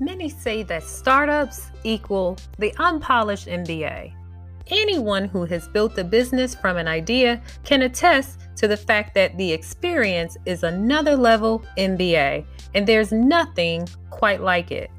Many 0.00 0.28
say 0.28 0.62
that 0.64 0.82
startups 0.82 1.70
equal 1.84 2.36
the 2.58 2.74
unpolished 2.78 3.46
MBA. 3.46 4.14
Anyone 4.68 5.26
who 5.26 5.44
has 5.44 5.68
built 5.68 5.98
a 5.98 6.04
business 6.04 6.54
from 6.54 6.76
an 6.76 6.88
idea 6.88 7.42
can 7.64 7.82
attest 7.82 8.40
to 8.56 8.68
the 8.68 8.76
fact 8.76 9.14
that 9.14 9.36
the 9.36 9.52
experience 9.52 10.36
is 10.46 10.62
another 10.62 11.16
level 11.16 11.64
MBA, 11.76 12.44
and 12.74 12.86
there's 12.86 13.12
nothing 13.12 13.88
quite 14.10 14.40
like 14.40 14.70
it. 14.70 14.90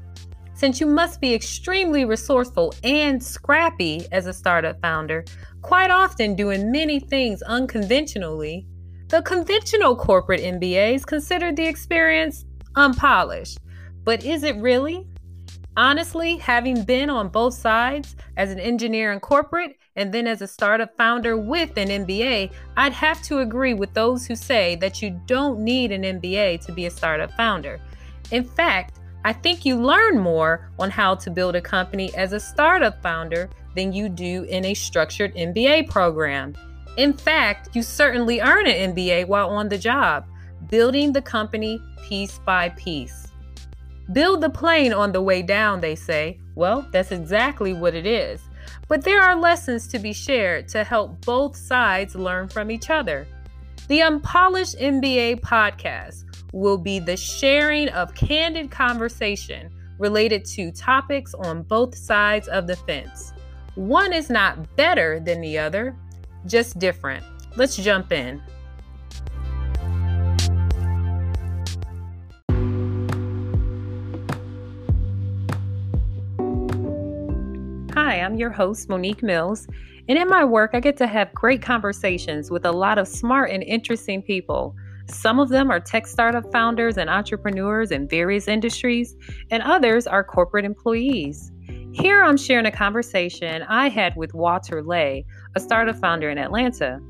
Since 0.54 0.80
you 0.80 0.86
must 0.86 1.20
be 1.20 1.34
extremely 1.34 2.04
resourceful 2.04 2.74
and 2.84 3.22
scrappy 3.22 4.06
as 4.12 4.26
a 4.26 4.32
startup 4.32 4.80
founder, 4.80 5.24
quite 5.62 5.90
often 5.90 6.36
doing 6.36 6.70
many 6.70 7.00
things 7.00 7.42
unconventionally, 7.42 8.66
the 9.08 9.22
conventional 9.22 9.96
corporate 9.96 10.40
MBAs 10.40 11.04
consider 11.04 11.52
the 11.52 11.66
experience 11.66 12.44
unpolished. 12.76 13.58
But 14.04 14.24
is 14.24 14.42
it 14.42 14.56
really? 14.56 15.06
Honestly, 15.76 16.36
having 16.36 16.84
been 16.84 17.10
on 17.10 17.28
both 17.28 17.54
sides 17.54 18.14
as 18.36 18.52
an 18.52 18.60
engineer 18.60 19.12
in 19.12 19.18
corporate 19.18 19.76
and 19.96 20.12
then 20.12 20.26
as 20.26 20.40
a 20.40 20.46
startup 20.46 20.96
founder 20.96 21.36
with 21.36 21.76
an 21.76 21.88
MBA, 21.88 22.52
I'd 22.76 22.92
have 22.92 23.22
to 23.22 23.40
agree 23.40 23.74
with 23.74 23.92
those 23.92 24.26
who 24.26 24.36
say 24.36 24.76
that 24.76 25.02
you 25.02 25.20
don't 25.26 25.60
need 25.60 25.90
an 25.90 26.02
MBA 26.02 26.64
to 26.66 26.72
be 26.72 26.86
a 26.86 26.90
startup 26.90 27.32
founder. 27.32 27.80
In 28.30 28.44
fact, 28.44 29.00
I 29.24 29.32
think 29.32 29.64
you 29.64 29.76
learn 29.76 30.18
more 30.18 30.70
on 30.78 30.90
how 30.90 31.14
to 31.16 31.30
build 31.30 31.56
a 31.56 31.60
company 31.60 32.14
as 32.14 32.32
a 32.32 32.40
startup 32.40 33.02
founder 33.02 33.48
than 33.74 33.92
you 33.92 34.08
do 34.08 34.44
in 34.44 34.66
a 34.66 34.74
structured 34.74 35.34
MBA 35.34 35.88
program. 35.88 36.54
In 36.96 37.12
fact, 37.12 37.74
you 37.74 37.82
certainly 37.82 38.40
earn 38.40 38.66
an 38.66 38.94
MBA 38.94 39.26
while 39.26 39.48
on 39.48 39.68
the 39.68 39.78
job, 39.78 40.26
building 40.68 41.12
the 41.12 41.22
company 41.22 41.80
piece 42.06 42.38
by 42.38 42.68
piece. 42.70 43.28
Build 44.12 44.42
the 44.42 44.50
plane 44.50 44.92
on 44.92 45.12
the 45.12 45.22
way 45.22 45.42
down, 45.42 45.80
they 45.80 45.94
say. 45.94 46.38
Well, 46.54 46.86
that's 46.92 47.10
exactly 47.10 47.72
what 47.72 47.94
it 47.94 48.06
is. 48.06 48.42
But 48.88 49.02
there 49.02 49.22
are 49.22 49.34
lessons 49.34 49.88
to 49.88 49.98
be 49.98 50.12
shared 50.12 50.68
to 50.68 50.84
help 50.84 51.24
both 51.24 51.56
sides 51.56 52.14
learn 52.14 52.48
from 52.48 52.70
each 52.70 52.90
other. 52.90 53.26
The 53.88 54.02
Unpolished 54.02 54.78
MBA 54.78 55.40
podcast 55.40 56.24
will 56.52 56.78
be 56.78 56.98
the 56.98 57.16
sharing 57.16 57.88
of 57.90 58.14
candid 58.14 58.70
conversation 58.70 59.70
related 59.98 60.44
to 60.44 60.70
topics 60.70 61.34
on 61.34 61.62
both 61.62 61.94
sides 61.94 62.48
of 62.48 62.66
the 62.66 62.76
fence. 62.76 63.32
One 63.74 64.12
is 64.12 64.30
not 64.30 64.76
better 64.76 65.18
than 65.18 65.40
the 65.40 65.58
other, 65.58 65.96
just 66.46 66.78
different. 66.78 67.24
Let's 67.56 67.76
jump 67.76 68.12
in. 68.12 68.42
I'm 78.24 78.36
your 78.36 78.50
host, 78.50 78.88
Monique 78.88 79.22
Mills. 79.22 79.68
And 80.08 80.18
in 80.18 80.28
my 80.28 80.44
work, 80.44 80.70
I 80.72 80.80
get 80.80 80.96
to 80.96 81.06
have 81.06 81.32
great 81.34 81.60
conversations 81.60 82.50
with 82.50 82.64
a 82.64 82.72
lot 82.72 82.98
of 82.98 83.06
smart 83.06 83.50
and 83.50 83.62
interesting 83.62 84.22
people. 84.22 84.74
Some 85.08 85.38
of 85.38 85.50
them 85.50 85.70
are 85.70 85.78
tech 85.78 86.06
startup 86.06 86.50
founders 86.50 86.96
and 86.96 87.10
entrepreneurs 87.10 87.90
in 87.90 88.08
various 88.08 88.48
industries, 88.48 89.14
and 89.50 89.62
others 89.62 90.06
are 90.06 90.24
corporate 90.24 90.64
employees. 90.64 91.52
Here 91.92 92.24
I'm 92.24 92.38
sharing 92.38 92.66
a 92.66 92.72
conversation 92.72 93.62
I 93.62 93.88
had 93.88 94.16
with 94.16 94.32
Walter 94.32 94.82
Lay, 94.82 95.26
a 95.54 95.60
startup 95.60 95.96
founder 95.96 96.30
in 96.30 96.38
Atlanta. 96.38 97.00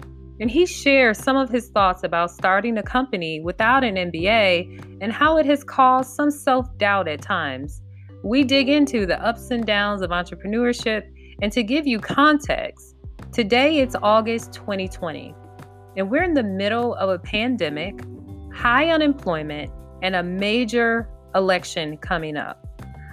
And 0.41 0.51
he 0.51 0.67
shares 0.67 1.17
some 1.17 1.37
of 1.37 1.49
his 1.49 1.69
thoughts 1.69 2.03
about 2.03 2.33
starting 2.33 2.77
a 2.77 2.83
company 2.83 3.41
without 3.41 3.85
an 3.85 3.95
MBA 3.95 4.99
and 5.01 5.13
how 5.13 5.39
it 5.39 5.47
has 5.47 5.63
caused 5.63 6.11
some 6.11 6.33
self 6.33 6.67
doubt 6.77 7.07
at 7.07 7.23
times. 7.23 7.81
We 8.25 8.43
dig 8.43 8.71
into 8.71 9.05
the 9.05 9.23
ups 9.23 9.51
and 9.51 9.67
downs 9.67 10.01
of 10.01 10.09
entrepreneurship, 10.09 11.05
and 11.43 11.53
to 11.53 11.63
give 11.63 11.87
you 11.87 12.01
context, 12.01 12.97
today 13.33 13.81
it's 13.81 13.95
August 14.03 14.55
2020, 14.55 15.35
and 15.99 16.11
we're 16.11 16.23
in 16.23 16.33
the 16.33 16.43
middle 16.43 16.95
of 16.95 17.11
a 17.11 17.19
pandemic, 17.19 18.03
high 18.51 18.89
unemployment, 18.89 19.71
and 20.01 20.17
a 20.17 20.23
major 20.23 21.07
election 21.35 21.99
coming 21.99 22.39
up. 22.39 22.67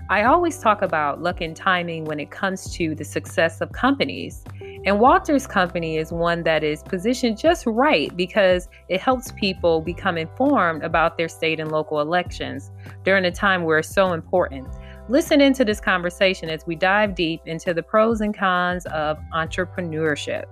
I 0.09 0.23
always 0.23 0.59
talk 0.59 0.81
about 0.81 1.21
luck 1.21 1.41
and 1.41 1.57
timing 1.57 2.05
when 2.05 2.21
it 2.21 2.31
comes 2.31 2.73
to 2.75 2.95
the 2.95 3.03
success 3.03 3.59
of 3.59 3.73
companies. 3.73 4.45
And 4.85 4.99
Walter's 4.99 5.45
company 5.45 5.97
is 5.97 6.13
one 6.13 6.43
that 6.43 6.63
is 6.63 6.83
positioned 6.83 7.37
just 7.37 7.65
right 7.65 8.15
because 8.15 8.69
it 8.87 9.01
helps 9.01 9.33
people 9.33 9.81
become 9.81 10.17
informed 10.17 10.83
about 10.83 11.17
their 11.17 11.27
state 11.27 11.59
and 11.59 11.69
local 11.69 11.99
elections 11.99 12.71
during 13.03 13.25
a 13.25 13.31
time 13.31 13.63
where 13.63 13.79
it's 13.79 13.93
so 13.93 14.13
important. 14.13 14.67
Listen 15.09 15.41
into 15.41 15.65
this 15.65 15.81
conversation 15.81 16.49
as 16.49 16.65
we 16.65 16.75
dive 16.75 17.15
deep 17.15 17.41
into 17.45 17.73
the 17.73 17.83
pros 17.83 18.21
and 18.21 18.35
cons 18.37 18.85
of 18.87 19.17
entrepreneurship. 19.33 20.45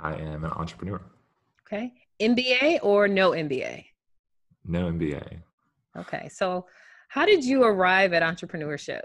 I 0.00 0.14
am 0.14 0.44
an 0.44 0.52
entrepreneur. 0.52 1.00
Okay. 1.66 1.92
MBA 2.20 2.78
or 2.82 3.08
no 3.08 3.32
MBA? 3.32 3.84
No 4.64 4.90
MBA. 4.90 5.40
Okay. 5.96 6.28
So, 6.28 6.66
how 7.08 7.26
did 7.26 7.44
you 7.44 7.64
arrive 7.64 8.12
at 8.12 8.22
entrepreneurship? 8.22 9.00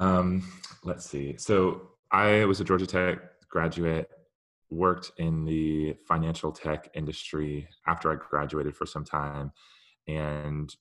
Um, 0.00 0.46
let's 0.84 1.08
see. 1.08 1.36
So 1.38 1.90
I 2.10 2.44
was 2.44 2.60
a 2.60 2.64
Georgia 2.64 2.86
Tech 2.86 3.18
graduate, 3.48 4.10
worked 4.70 5.12
in 5.16 5.44
the 5.44 5.94
financial 6.06 6.52
tech 6.52 6.90
industry 6.94 7.68
after 7.86 8.12
I 8.12 8.16
graduated 8.16 8.76
for 8.76 8.86
some 8.86 9.04
time, 9.04 9.52
and 10.06 10.74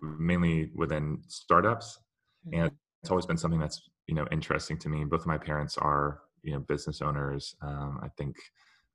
mainly 0.00 0.70
within 0.74 1.22
startups. 1.28 1.98
Mm-hmm. 2.46 2.60
And 2.60 2.72
it's 3.02 3.10
always 3.10 3.26
been 3.26 3.38
something 3.38 3.60
that's 3.60 3.82
you 4.06 4.14
know 4.14 4.26
interesting 4.30 4.78
to 4.78 4.88
me. 4.88 5.04
Both 5.04 5.22
of 5.22 5.26
my 5.26 5.38
parents 5.38 5.78
are 5.78 6.20
you 6.42 6.52
know 6.52 6.60
business 6.60 7.02
owners. 7.02 7.54
Um, 7.62 8.00
I 8.02 8.08
think 8.16 8.36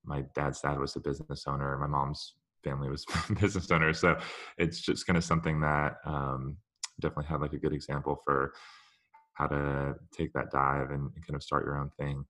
my 0.03 0.23
dad's 0.35 0.61
dad 0.61 0.79
was 0.79 0.95
a 0.95 0.99
business 0.99 1.43
owner. 1.47 1.77
My 1.77 1.87
mom's 1.87 2.33
family 2.63 2.89
was 2.89 3.05
business 3.39 3.69
owners. 3.71 3.99
So 3.99 4.17
it's 4.57 4.81
just 4.81 5.05
kind 5.05 5.17
of 5.17 5.23
something 5.23 5.59
that 5.61 5.97
um, 6.05 6.57
definitely 6.99 7.25
had 7.25 7.41
like 7.41 7.53
a 7.53 7.57
good 7.57 7.73
example 7.73 8.21
for 8.23 8.53
how 9.33 9.47
to 9.47 9.95
take 10.11 10.33
that 10.33 10.51
dive 10.51 10.89
and, 10.89 11.11
and 11.13 11.27
kind 11.27 11.35
of 11.35 11.43
start 11.43 11.65
your 11.65 11.77
own 11.77 11.91
thing. 11.99 12.25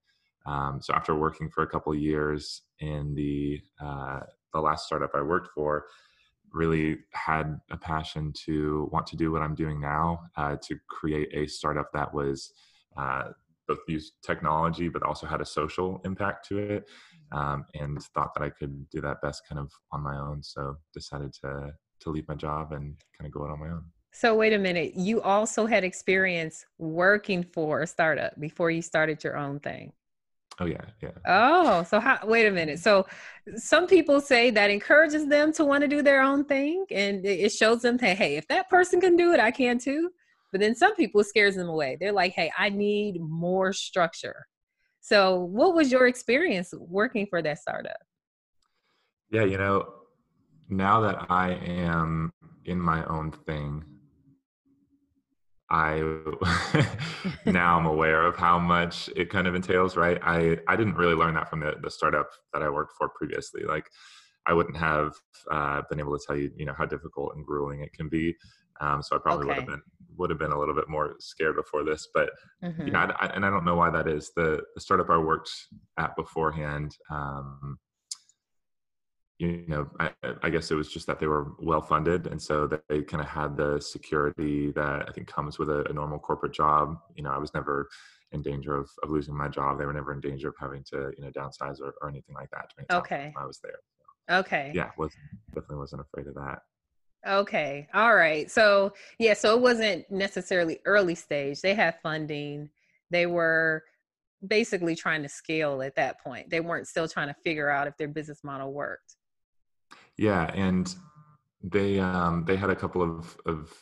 Um, 0.47 0.79
so 0.81 0.93
after 0.93 1.13
working 1.13 1.49
for 1.49 1.63
a 1.63 1.67
couple 1.67 1.93
years 1.93 2.61
in 2.79 3.13
the 3.13 3.61
uh, 3.83 4.21
the 4.53 4.61
last 4.61 4.85
startup 4.87 5.11
I 5.13 5.21
worked 5.21 5.49
for, 5.53 5.85
really 6.53 6.99
had 7.11 7.59
a 7.69 7.77
passion 7.77 8.33
to 8.45 8.89
want 8.91 9.05
to 9.07 9.17
do 9.17 9.31
what 9.31 9.41
I'm 9.41 9.55
doing 9.55 9.79
now 9.79 10.21
uh, 10.37 10.55
to 10.63 10.77
create 10.89 11.29
a 11.33 11.47
startup 11.47 11.91
that 11.93 12.13
was 12.13 12.53
uh, 12.95 13.29
both 13.67 13.79
use 13.87 14.13
technology 14.23 14.87
but 14.87 15.03
also 15.03 15.27
had 15.27 15.41
a 15.41 15.45
social 15.45 16.01
impact 16.05 16.47
to 16.47 16.57
it, 16.59 16.89
um, 17.33 17.65
and 17.75 18.01
thought 18.15 18.33
that 18.33 18.43
I 18.43 18.49
could 18.49 18.89
do 18.89 19.01
that 19.01 19.21
best 19.21 19.43
kind 19.47 19.59
of 19.59 19.69
on 19.91 20.01
my 20.01 20.17
own. 20.17 20.41
So 20.41 20.77
decided 20.93 21.33
to 21.41 21.73
to 21.99 22.09
leave 22.09 22.27
my 22.27 22.35
job 22.35 22.71
and 22.71 22.95
kind 23.17 23.25
of 23.25 23.31
go 23.31 23.43
out 23.43 23.51
on 23.51 23.59
my 23.59 23.69
own. 23.69 23.83
So 24.13 24.35
wait 24.35 24.53
a 24.53 24.57
minute, 24.57 24.93
you 24.95 25.21
also 25.21 25.65
had 25.65 25.83
experience 25.83 26.65
working 26.77 27.43
for 27.43 27.81
a 27.81 27.87
startup 27.87 28.39
before 28.39 28.71
you 28.71 28.81
started 28.81 29.23
your 29.23 29.35
own 29.37 29.59
thing. 29.59 29.91
Oh 30.59 30.65
yeah, 30.65 30.81
yeah. 31.01 31.11
Oh, 31.27 31.83
so 31.83 31.99
how 31.99 32.19
wait 32.23 32.47
a 32.47 32.51
minute. 32.51 32.79
So 32.79 33.05
some 33.55 33.85
people 33.87 34.19
say 34.19 34.49
that 34.51 34.71
encourages 34.71 35.27
them 35.27 35.53
to 35.53 35.65
want 35.65 35.81
to 35.81 35.87
do 35.87 36.01
their 36.01 36.21
own 36.21 36.45
thing 36.45 36.85
and 36.89 37.25
it 37.25 37.51
shows 37.51 37.81
them 37.81 37.97
that 37.97 38.17
hey, 38.17 38.37
if 38.37 38.47
that 38.47 38.69
person 38.69 38.99
can 38.99 39.15
do 39.15 39.33
it, 39.33 39.39
I 39.39 39.51
can 39.51 39.77
too. 39.77 40.09
But 40.51 40.61
then 40.61 40.75
some 40.75 40.95
people 40.95 41.23
scares 41.23 41.55
them 41.55 41.69
away. 41.69 41.97
They're 41.99 42.13
like, 42.13 42.33
"Hey, 42.33 42.51
I 42.57 42.69
need 42.69 43.19
more 43.19 43.73
structure." 43.73 44.47
So, 45.01 45.39
what 45.39 45.75
was 45.75 45.91
your 45.91 46.07
experience 46.07 46.73
working 46.77 47.27
for 47.27 47.41
that 47.41 47.59
startup? 47.59 47.97
Yeah, 49.29 49.43
you 49.43 49.57
know, 49.57 49.93
now 50.69 51.01
that 51.01 51.27
I 51.29 51.51
am 51.51 52.31
in 52.65 52.79
my 52.79 53.05
own 53.05 53.31
thing, 53.31 53.83
I 55.69 55.99
now 57.45 57.77
I'm 57.77 57.85
aware 57.95 58.25
of 58.25 58.37
how 58.37 58.57
much 58.57 59.09
it 59.15 59.29
kind 59.29 59.47
of 59.47 59.55
entails, 59.55 59.97
right? 59.97 60.17
I, 60.21 60.57
I 60.67 60.75
didn't 60.75 60.95
really 60.95 61.15
learn 61.15 61.33
that 61.35 61.49
from 61.49 61.59
the, 61.59 61.75
the 61.81 61.91
startup 61.91 62.29
that 62.53 62.61
I 62.63 62.69
worked 62.69 62.93
for 62.97 63.09
previously. 63.09 63.63
Like 63.63 63.85
I 64.45 64.53
wouldn't 64.53 64.77
have 64.77 65.13
uh, 65.51 65.81
been 65.89 65.99
able 65.99 66.17
to 66.17 66.23
tell 66.25 66.37
you, 66.37 66.51
you 66.55 66.65
know, 66.65 66.73
how 66.77 66.85
difficult 66.85 67.35
and 67.35 67.45
grueling 67.45 67.81
it 67.81 67.93
can 67.93 68.07
be. 68.07 68.35
Um, 68.79 69.01
so 69.01 69.15
I 69.15 69.19
probably 69.19 69.47
okay. 69.49 69.55
would 69.55 69.57
have 69.57 69.67
been 69.67 69.81
would 70.17 70.29
have 70.31 70.39
been 70.39 70.51
a 70.51 70.59
little 70.59 70.73
bit 70.73 70.89
more 70.89 71.15
scared 71.19 71.55
before 71.55 71.83
this. 71.83 72.07
But 72.13 72.29
mm-hmm. 72.63 72.87
yeah, 72.87 73.11
I, 73.19 73.25
I, 73.25 73.29
and 73.35 73.45
I 73.45 73.49
don't 73.49 73.65
know 73.65 73.75
why 73.75 73.89
that 73.89 74.07
is. 74.07 74.31
The 74.35 74.61
the 74.75 74.81
startup 74.81 75.09
I 75.09 75.17
worked 75.17 75.51
at 75.97 76.15
beforehand, 76.15 76.95
um, 77.11 77.77
you 79.39 79.65
know, 79.67 79.87
I, 79.99 80.11
I, 80.41 80.49
guess 80.49 80.71
it 80.71 80.75
was 80.75 80.91
just 80.91 81.05
that 81.07 81.19
they 81.19 81.27
were 81.27 81.51
well 81.59 81.81
funded, 81.81 82.25
and 82.27 82.41
so 82.41 82.67
they 82.89 83.03
kind 83.03 83.21
of 83.21 83.29
had 83.29 83.55
the 83.55 83.79
security 83.79 84.71
that 84.71 85.07
I 85.07 85.11
think 85.11 85.27
comes 85.27 85.59
with 85.59 85.69
a, 85.69 85.83
a, 85.89 85.93
normal 85.93 86.17
corporate 86.17 86.53
job. 86.53 86.97
You 87.15 87.23
know, 87.23 87.31
I 87.31 87.37
was 87.37 87.53
never 87.53 87.87
in 88.31 88.41
danger 88.41 88.75
of, 88.75 88.89
of 89.03 89.11
losing 89.11 89.37
my 89.37 89.47
job. 89.47 89.77
They 89.77 89.85
were 89.85 89.93
never 89.93 90.11
in 90.11 90.21
danger 90.21 90.49
of 90.49 90.55
having 90.59 90.83
to, 90.91 91.11
you 91.17 91.23
know, 91.23 91.31
downsize 91.31 91.79
or, 91.79 91.93
or 92.01 92.09
anything 92.09 92.35
like 92.35 92.49
that. 92.49 92.71
okay. 92.91 93.33
I 93.37 93.45
was 93.45 93.59
there. 93.63 94.39
Okay. 94.39 94.71
Yeah, 94.73 94.89
was 94.97 95.13
definitely 95.53 95.77
wasn't 95.77 96.01
afraid 96.01 96.27
of 96.27 96.33
that. 96.35 96.59
Okay. 97.27 97.87
All 97.93 98.15
right. 98.15 98.49
So, 98.49 98.93
yeah, 99.19 99.33
so 99.33 99.55
it 99.55 99.61
wasn't 99.61 100.09
necessarily 100.09 100.79
early 100.85 101.15
stage. 101.15 101.61
They 101.61 101.75
had 101.75 101.95
funding. 102.01 102.69
They 103.11 103.25
were 103.25 103.83
basically 104.45 104.95
trying 104.95 105.23
to 105.23 105.29
scale 105.29 105.81
at 105.81 105.95
that 105.95 106.21
point. 106.21 106.49
They 106.49 106.59
weren't 106.59 106.87
still 106.87 107.07
trying 107.07 107.27
to 107.27 107.35
figure 107.43 107.69
out 107.69 107.87
if 107.87 107.97
their 107.97 108.07
business 108.07 108.43
model 108.43 108.73
worked. 108.73 109.16
Yeah, 110.17 110.51
and 110.53 110.93
they 111.63 111.99
um 111.99 112.45
they 112.45 112.55
had 112.55 112.69
a 112.69 112.75
couple 112.75 113.01
of 113.01 113.37
of 113.45 113.73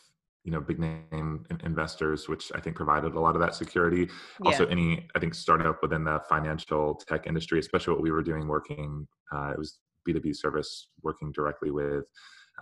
you 0.44 0.52
know 0.52 0.62
big 0.62 0.80
name 0.80 1.44
investors 1.64 2.30
which 2.30 2.52
i 2.56 2.60
think 2.60 2.76
provided 2.76 3.16
a 3.16 3.20
lot 3.20 3.36
of 3.36 3.42
that 3.42 3.56
security. 3.56 4.08
Yeah. 4.42 4.46
also 4.46 4.66
any 4.68 5.08
i 5.16 5.20
think 5.20 5.34
startup 5.34 5.82
within 5.82 6.04
the 6.04 6.22
financial 6.30 6.96
tech 6.96 7.28
industry 7.28 7.60
especially 7.60 7.94
what 7.94 8.04
we 8.04 8.12
were 8.12 8.24
doing 8.24 8.48
working 8.48 9.08
uh, 9.34 9.50
it 9.52 9.58
was 9.58 9.80
b2b 10.08 10.36
service 10.36 10.88
working 11.04 11.32
directly 11.32 11.72
with 11.72 12.06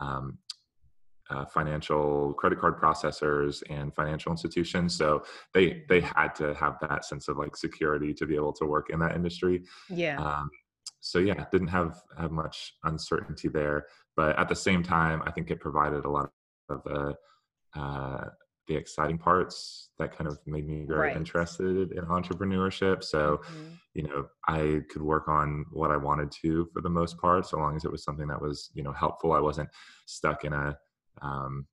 um, 0.02 0.38
uh, 1.30 1.46
financial 1.46 2.34
credit 2.34 2.60
card 2.60 2.80
processors 2.80 3.64
and 3.70 3.94
financial 3.96 4.31
institutions. 4.31 4.96
So 4.96 5.24
they 5.54 5.84
they 5.88 6.02
had 6.02 6.36
to 6.36 6.54
have 6.56 6.78
that 6.81 7.06
sense 7.06 7.28
of 7.28 7.38
like 7.38 7.56
security 7.56 8.14
to 8.16 8.25
be 8.25 8.36
able 8.36 8.54
to 8.54 8.66
work 8.66 8.90
in 8.90 9.00
that 9.00 9.16
industry. 9.16 9.64
Yeah. 9.90 10.18
Um, 10.22 10.50
so 11.04 11.20
yeah 11.20 11.46
didn't 11.52 11.68
have 11.68 12.02
have 12.18 12.32
much 12.32 12.74
uncertainty 12.86 13.48
there 13.48 13.86
but 14.16 14.38
at 14.40 14.48
the 14.48 14.56
same 14.56 14.82
time 14.82 15.22
i 15.26 15.32
think 15.32 15.52
it 15.52 15.60
provided 15.60 16.06
a 16.06 16.10
lot 16.10 16.30
of 16.70 16.82
the 16.84 17.16
uh, 17.76 18.30
the 18.68 18.76
exciting 18.76 19.18
parts 19.18 19.90
that 20.00 20.16
kind 20.16 20.28
of 20.28 20.40
made 20.46 20.66
me 20.66 20.86
very 20.88 21.10
right. 21.10 21.18
interested 21.18 21.92
in 21.92 22.06
entrepreneurship. 22.06 23.04
So, 23.04 23.42
mm-hmm. 23.44 23.74
you 23.94 24.04
know, 24.04 24.28
I 24.48 24.82
could 24.90 25.02
work 25.02 25.28
on 25.28 25.66
what 25.72 25.92
I 25.92 25.98
wanted 25.98 26.32
to 26.44 26.70
for 26.74 26.82
the 26.82 26.90
most 26.90 27.18
part, 27.18 27.46
so 27.46 27.58
long 27.58 27.76
as 27.76 27.84
it 27.84 27.92
was 27.92 28.04
something 28.04 28.28
that 28.28 28.42
was, 28.42 28.70
you 28.74 28.84
know, 28.84 28.94
helpful. 28.94 29.34
I 29.34 29.40
wasn't 29.40 29.70
stuck 30.06 30.46
in 30.46 30.54
a, 30.54 30.78
um, 31.22 31.68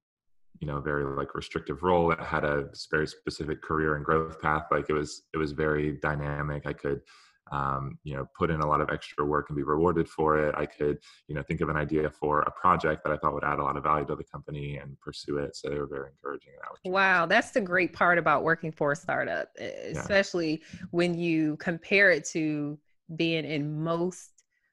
you 0.58 0.66
know, 0.66 0.80
very 0.80 1.04
like 1.04 1.34
restrictive 1.34 1.82
role 1.82 2.08
that 2.08 2.20
had 2.20 2.44
a 2.44 2.68
very 2.90 3.06
specific 3.06 3.62
career 3.62 3.94
and 3.94 4.04
growth 4.04 4.40
path. 4.40 4.64
Like 4.72 4.86
it 4.88 4.94
was, 4.94 5.22
it 5.32 5.38
was 5.38 5.52
very 5.52 5.92
dynamic. 6.02 6.66
I 6.66 6.72
could, 6.72 7.02
um, 7.50 7.98
you 8.04 8.14
know 8.14 8.26
put 8.36 8.50
in 8.50 8.60
a 8.60 8.66
lot 8.66 8.80
of 8.80 8.90
extra 8.90 9.24
work 9.24 9.46
and 9.48 9.56
be 9.56 9.62
rewarded 9.62 10.08
for 10.08 10.38
it. 10.38 10.54
I 10.56 10.66
could 10.66 10.98
you 11.26 11.34
know 11.34 11.42
think 11.42 11.60
of 11.60 11.68
an 11.68 11.76
idea 11.76 12.10
for 12.10 12.40
a 12.42 12.50
project 12.50 13.02
that 13.04 13.12
i 13.12 13.16
thought 13.16 13.34
would 13.34 13.44
add 13.44 13.58
a 13.58 13.62
lot 13.62 13.76
of 13.76 13.82
value 13.82 14.06
to 14.06 14.16
the 14.16 14.24
company 14.24 14.76
and 14.76 14.98
pursue 15.00 15.38
it. 15.38 15.56
So 15.56 15.68
they 15.68 15.78
were 15.78 15.86
very 15.86 16.10
encouraging 16.10 16.52
that 16.60 16.90
wow 16.90 17.26
that's 17.26 17.50
the 17.50 17.60
great 17.60 17.92
part 17.92 18.18
about 18.18 18.42
working 18.42 18.72
for 18.72 18.92
a 18.92 18.96
startup 18.96 19.48
especially 19.58 20.62
yeah. 20.72 20.80
when 20.90 21.18
you 21.18 21.56
compare 21.56 22.10
it 22.10 22.24
to 22.24 22.78
being 23.16 23.44
in 23.44 23.82
most 23.82 24.30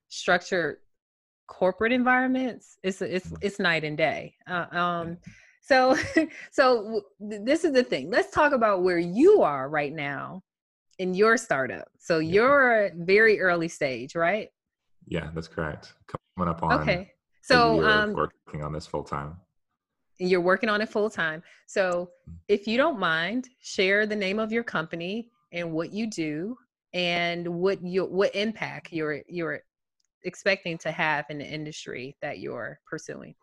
structured 0.10 0.78
corporate 1.48 1.92
environments 1.92 2.78
it's 2.84 3.02
it's 3.02 3.28
mm-hmm. 3.28 3.36
it's 3.42 3.60
night 3.60 3.84
and 3.84 3.98
day. 3.98 4.36
Uh, 4.48 4.66
um 4.72 5.18
so 5.62 5.98
so 6.52 7.02
this 7.20 7.64
is 7.64 7.74
the 7.74 7.84
thing. 7.84 8.10
Let's 8.10 8.32
talk 8.32 8.54
about 8.54 8.84
where 8.84 9.00
you 9.00 9.42
are 9.42 9.70
right 9.70 9.94
now 9.94 10.44
in 11.00 11.14
your 11.14 11.38
startup. 11.38 11.88
So 12.00 12.20
yeah. 12.20 12.34
you're 12.34 12.92
very 12.96 13.40
early 13.40 13.68
stage, 13.68 14.16
right? 14.16 14.50
Yeah, 15.08 15.30
that's 15.34 15.48
correct. 15.48 15.94
Coming 16.36 16.50
up 16.50 16.64
on 16.64 16.82
okay. 16.82 17.12
So 17.42 17.84
um, 17.88 18.14
working 18.14 18.64
on 18.64 18.74
this 18.74 18.86
full 18.86 19.04
time. 19.04 19.38
You're 20.20 20.42
working 20.42 20.70
on 20.70 20.82
it 20.82 20.90
full 20.90 21.10
time. 21.10 21.44
So 21.68 22.10
mm. 22.30 22.34
if 22.48 22.68
you 22.68 22.78
don't 22.78 23.00
mind, 23.00 23.50
share 23.62 24.06
the 24.06 24.16
name 24.16 24.40
of 24.40 24.52
your 24.52 24.64
company 24.64 25.30
and 25.54 25.72
what 25.72 25.94
you 25.94 26.08
do 26.08 26.58
and 26.94 27.48
what 27.48 27.82
you 27.82 28.06
what 28.06 28.36
impact 28.36 28.92
you're 28.92 29.22
you're 29.30 29.62
expecting 30.24 30.78
to 30.80 30.92
have 30.92 31.26
in 31.30 31.38
the 31.38 31.46
industry 31.46 32.18
that 32.22 32.40
you're 32.40 32.80
pursuing. 32.90 33.36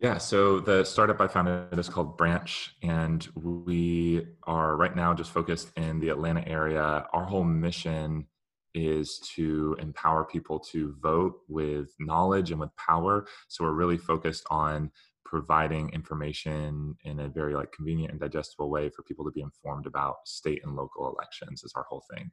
Yeah, 0.00 0.16
so 0.16 0.60
the 0.60 0.82
startup 0.82 1.20
I 1.20 1.28
founded 1.28 1.78
is 1.78 1.90
called 1.90 2.16
Branch, 2.16 2.74
and 2.82 3.28
we 3.34 4.26
are 4.44 4.74
right 4.76 4.96
now 4.96 5.12
just 5.12 5.30
focused 5.30 5.72
in 5.76 6.00
the 6.00 6.08
Atlanta 6.08 6.42
area. 6.48 7.06
Our 7.12 7.26
whole 7.26 7.44
mission 7.44 8.26
is 8.72 9.18
to 9.34 9.76
empower 9.78 10.24
people 10.24 10.58
to 10.58 10.96
vote 11.02 11.40
with 11.48 11.90
knowledge 12.00 12.50
and 12.50 12.60
with 12.60 12.74
power. 12.76 13.26
So 13.48 13.64
we're 13.64 13.72
really 13.72 13.98
focused 13.98 14.46
on 14.50 14.90
providing 15.26 15.90
information 15.90 16.96
in 17.04 17.20
a 17.20 17.28
very 17.28 17.54
like 17.54 17.70
convenient 17.70 18.10
and 18.10 18.20
digestible 18.20 18.70
way 18.70 18.88
for 18.88 19.02
people 19.02 19.24
to 19.26 19.30
be 19.30 19.42
informed 19.42 19.86
about 19.86 20.26
state 20.26 20.60
and 20.64 20.74
local 20.74 21.08
elections 21.08 21.62
is 21.62 21.72
our 21.76 21.84
whole 21.88 22.02
thing 22.12 22.28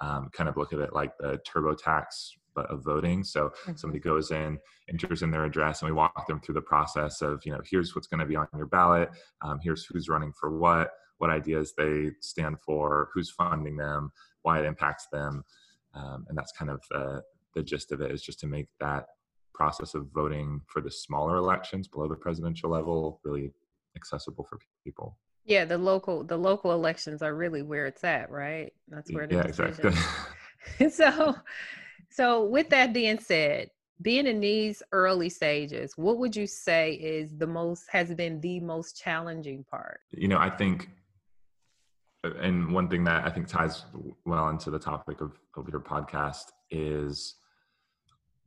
um, 0.00 0.28
kind 0.32 0.48
of 0.48 0.56
look 0.56 0.72
at 0.72 0.80
it 0.80 0.92
like 0.92 1.16
the 1.18 1.38
TurboTax 1.48 2.30
of 2.56 2.84
voting. 2.84 3.24
So 3.24 3.48
mm-hmm. 3.48 3.76
somebody 3.76 4.00
goes 4.00 4.30
in, 4.30 4.58
enters 4.88 5.22
in 5.22 5.30
their 5.30 5.44
address, 5.44 5.82
and 5.82 5.90
we 5.90 5.94
walk 5.94 6.26
them 6.26 6.40
through 6.40 6.54
the 6.54 6.62
process 6.62 7.22
of, 7.22 7.40
you 7.44 7.52
know, 7.52 7.60
here's 7.68 7.94
what's 7.94 8.06
going 8.06 8.20
to 8.20 8.26
be 8.26 8.36
on 8.36 8.48
your 8.56 8.66
ballot, 8.66 9.10
um, 9.42 9.58
here's 9.62 9.84
who's 9.84 10.08
running 10.08 10.32
for 10.38 10.58
what, 10.58 10.90
what 11.18 11.30
ideas 11.30 11.74
they 11.76 12.10
stand 12.20 12.56
for, 12.60 13.10
who's 13.14 13.30
funding 13.30 13.76
them, 13.76 14.10
why 14.42 14.58
it 14.58 14.64
impacts 14.64 15.06
them, 15.12 15.44
um, 15.94 16.26
and 16.28 16.36
that's 16.36 16.52
kind 16.52 16.70
of 16.70 16.82
the 16.90 17.22
the 17.54 17.62
gist 17.62 17.92
of 17.92 18.00
it 18.00 18.10
is 18.12 18.22
just 18.22 18.40
to 18.40 18.46
make 18.46 18.68
that 18.78 19.06
process 19.52 19.94
of 19.94 20.06
voting 20.14 20.60
for 20.68 20.80
the 20.80 20.90
smaller 20.90 21.36
elections 21.36 21.88
below 21.88 22.08
the 22.08 22.14
presidential 22.14 22.70
level 22.70 23.20
really 23.24 23.50
accessible 23.96 24.44
for 24.48 24.58
people. 24.84 25.18
Yeah, 25.44 25.64
the 25.64 25.78
local 25.78 26.22
the 26.22 26.36
local 26.36 26.72
elections 26.72 27.22
are 27.22 27.34
really 27.34 27.62
where 27.62 27.86
it's 27.86 28.04
at, 28.04 28.30
right? 28.30 28.72
That's 28.88 29.12
where 29.12 29.26
the 29.26 29.36
yeah, 29.36 29.42
decision. 29.42 29.88
exactly. 29.88 30.90
so 30.90 31.34
so, 32.10 32.44
with 32.44 32.68
that 32.70 32.92
being 32.92 33.18
said, 33.18 33.70
being 34.02 34.26
in 34.26 34.40
these 34.40 34.82
early 34.92 35.28
stages, 35.28 35.96
what 35.96 36.18
would 36.18 36.34
you 36.34 36.46
say 36.46 36.94
is 36.94 37.36
the 37.36 37.46
most, 37.46 37.84
has 37.90 38.12
been 38.14 38.40
the 38.40 38.58
most 38.60 39.00
challenging 39.00 39.64
part? 39.70 40.00
You 40.10 40.28
know, 40.28 40.38
I 40.38 40.50
think, 40.50 40.88
uh, 42.24 42.32
and 42.40 42.72
one 42.72 42.88
thing 42.88 43.04
that 43.04 43.24
I 43.24 43.30
think 43.30 43.46
ties 43.46 43.84
well 44.24 44.48
into 44.48 44.70
the 44.70 44.78
topic 44.78 45.20
of, 45.20 45.38
of 45.56 45.68
your 45.68 45.80
podcast 45.80 46.46
is 46.70 47.36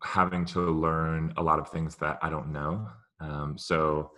having 0.02 0.44
to 0.44 0.60
learn 0.60 1.34
a 1.38 1.44
lot 1.44 1.60
of 1.60 1.70
things 1.70 1.96
that 1.98 2.20
I 2.22 2.30
don't 2.30 2.52
know. 2.52 2.88
Um, 3.22 3.58
so, 3.58 4.12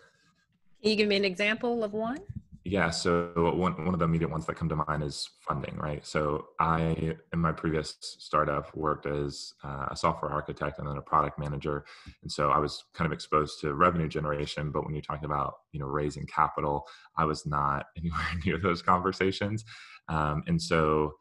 can 0.81 0.91
you 0.91 0.97
give 0.97 1.07
me 1.07 1.17
an 1.17 1.25
example 1.25 1.83
of 1.83 1.93
one? 1.93 2.19
Yeah, 2.67 2.89
so 2.89 3.31
one 3.55 3.73
one 3.85 3.93
of 3.93 3.99
the 3.99 4.05
immediate 4.05 4.31
ones 4.31 4.47
that 4.47 4.55
come 4.55 4.67
to 4.69 4.75
mind 4.75 5.03
is 5.03 5.29
funding, 5.39 5.77
right? 5.77 6.03
So 6.03 6.47
I, 6.59 7.15
in 7.31 7.39
my 7.39 7.51
previous 7.51 7.95
startup, 8.01 8.75
worked 8.75 9.05
as 9.05 9.53
uh, 9.63 9.89
a 9.91 9.95
software 9.95 10.31
architect 10.31 10.79
and 10.79 10.87
then 10.89 10.97
a 10.97 11.01
product 11.01 11.37
manager, 11.37 11.85
and 12.23 12.31
so 12.31 12.49
I 12.49 12.57
was 12.57 12.83
kind 12.95 13.05
of 13.05 13.13
exposed 13.13 13.61
to 13.61 13.75
revenue 13.75 14.07
generation. 14.07 14.71
But 14.71 14.83
when 14.83 14.95
you're 14.95 15.03
talking 15.03 15.25
about 15.25 15.53
you 15.73 15.79
know 15.79 15.85
raising 15.85 16.25
capital, 16.25 16.87
I 17.15 17.25
was 17.25 17.45
not 17.45 17.85
anywhere 17.97 18.25
near 18.43 18.57
those 18.57 18.81
conversations, 18.81 19.63
um, 20.09 20.41
and 20.47 20.59
so 20.59 21.13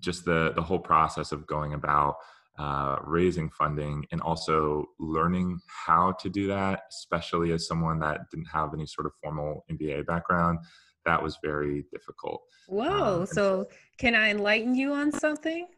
just 0.00 0.26
the 0.26 0.52
the 0.54 0.62
whole 0.62 0.80
process 0.80 1.32
of 1.32 1.46
going 1.46 1.72
about 1.72 2.16
uh, 2.58 2.96
raising 3.04 3.48
funding 3.50 4.04
and 4.10 4.20
also 4.20 4.84
learning 4.98 5.60
how 5.66 6.12
to 6.12 6.28
do 6.28 6.46
that, 6.48 6.82
especially 6.90 7.52
as 7.52 7.66
someone 7.66 7.98
that 8.00 8.28
didn't 8.30 8.46
have 8.46 8.74
any 8.74 8.86
sort 8.86 9.06
of 9.06 9.12
formal 9.22 9.64
MBA 9.70 10.06
background, 10.06 10.58
that 11.04 11.22
was 11.22 11.38
very 11.42 11.84
difficult. 11.92 12.42
Whoa. 12.66 13.20
Um, 13.20 13.26
so, 13.26 13.68
can 13.96 14.14
I 14.14 14.30
enlighten 14.30 14.74
you 14.74 14.92
on 14.92 15.12
something? 15.12 15.68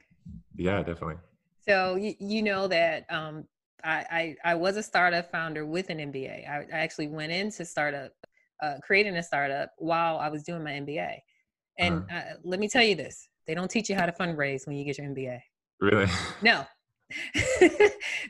Yeah, 0.56 0.78
definitely. 0.78 1.16
So, 1.66 1.96
you, 1.96 2.14
you 2.18 2.42
know 2.42 2.66
that 2.68 3.04
um, 3.10 3.44
I, 3.84 4.36
I, 4.44 4.52
I, 4.52 4.54
was 4.54 4.76
a 4.76 4.82
startup 4.82 5.30
founder 5.30 5.66
with 5.66 5.90
an 5.90 5.98
MBA. 5.98 6.48
I, 6.48 6.66
I 6.72 6.78
actually 6.78 7.08
went 7.08 7.30
into 7.30 7.64
startup, 7.64 8.12
uh, 8.62 8.74
creating 8.82 9.16
a 9.16 9.22
startup 9.22 9.72
while 9.78 10.18
I 10.18 10.28
was 10.28 10.42
doing 10.42 10.64
my 10.64 10.72
MBA. 10.72 11.18
And 11.78 12.04
uh-huh. 12.10 12.16
uh, 12.16 12.34
let 12.42 12.58
me 12.58 12.68
tell 12.68 12.82
you 12.82 12.94
this 12.94 13.28
they 13.46 13.54
don't 13.54 13.70
teach 13.70 13.88
you 13.88 13.96
how 13.96 14.06
to 14.06 14.12
fundraise 14.12 14.66
when 14.66 14.76
you 14.76 14.84
get 14.84 14.98
your 14.98 15.06
MBA. 15.08 15.40
Really? 15.80 16.06
No. 16.42 16.66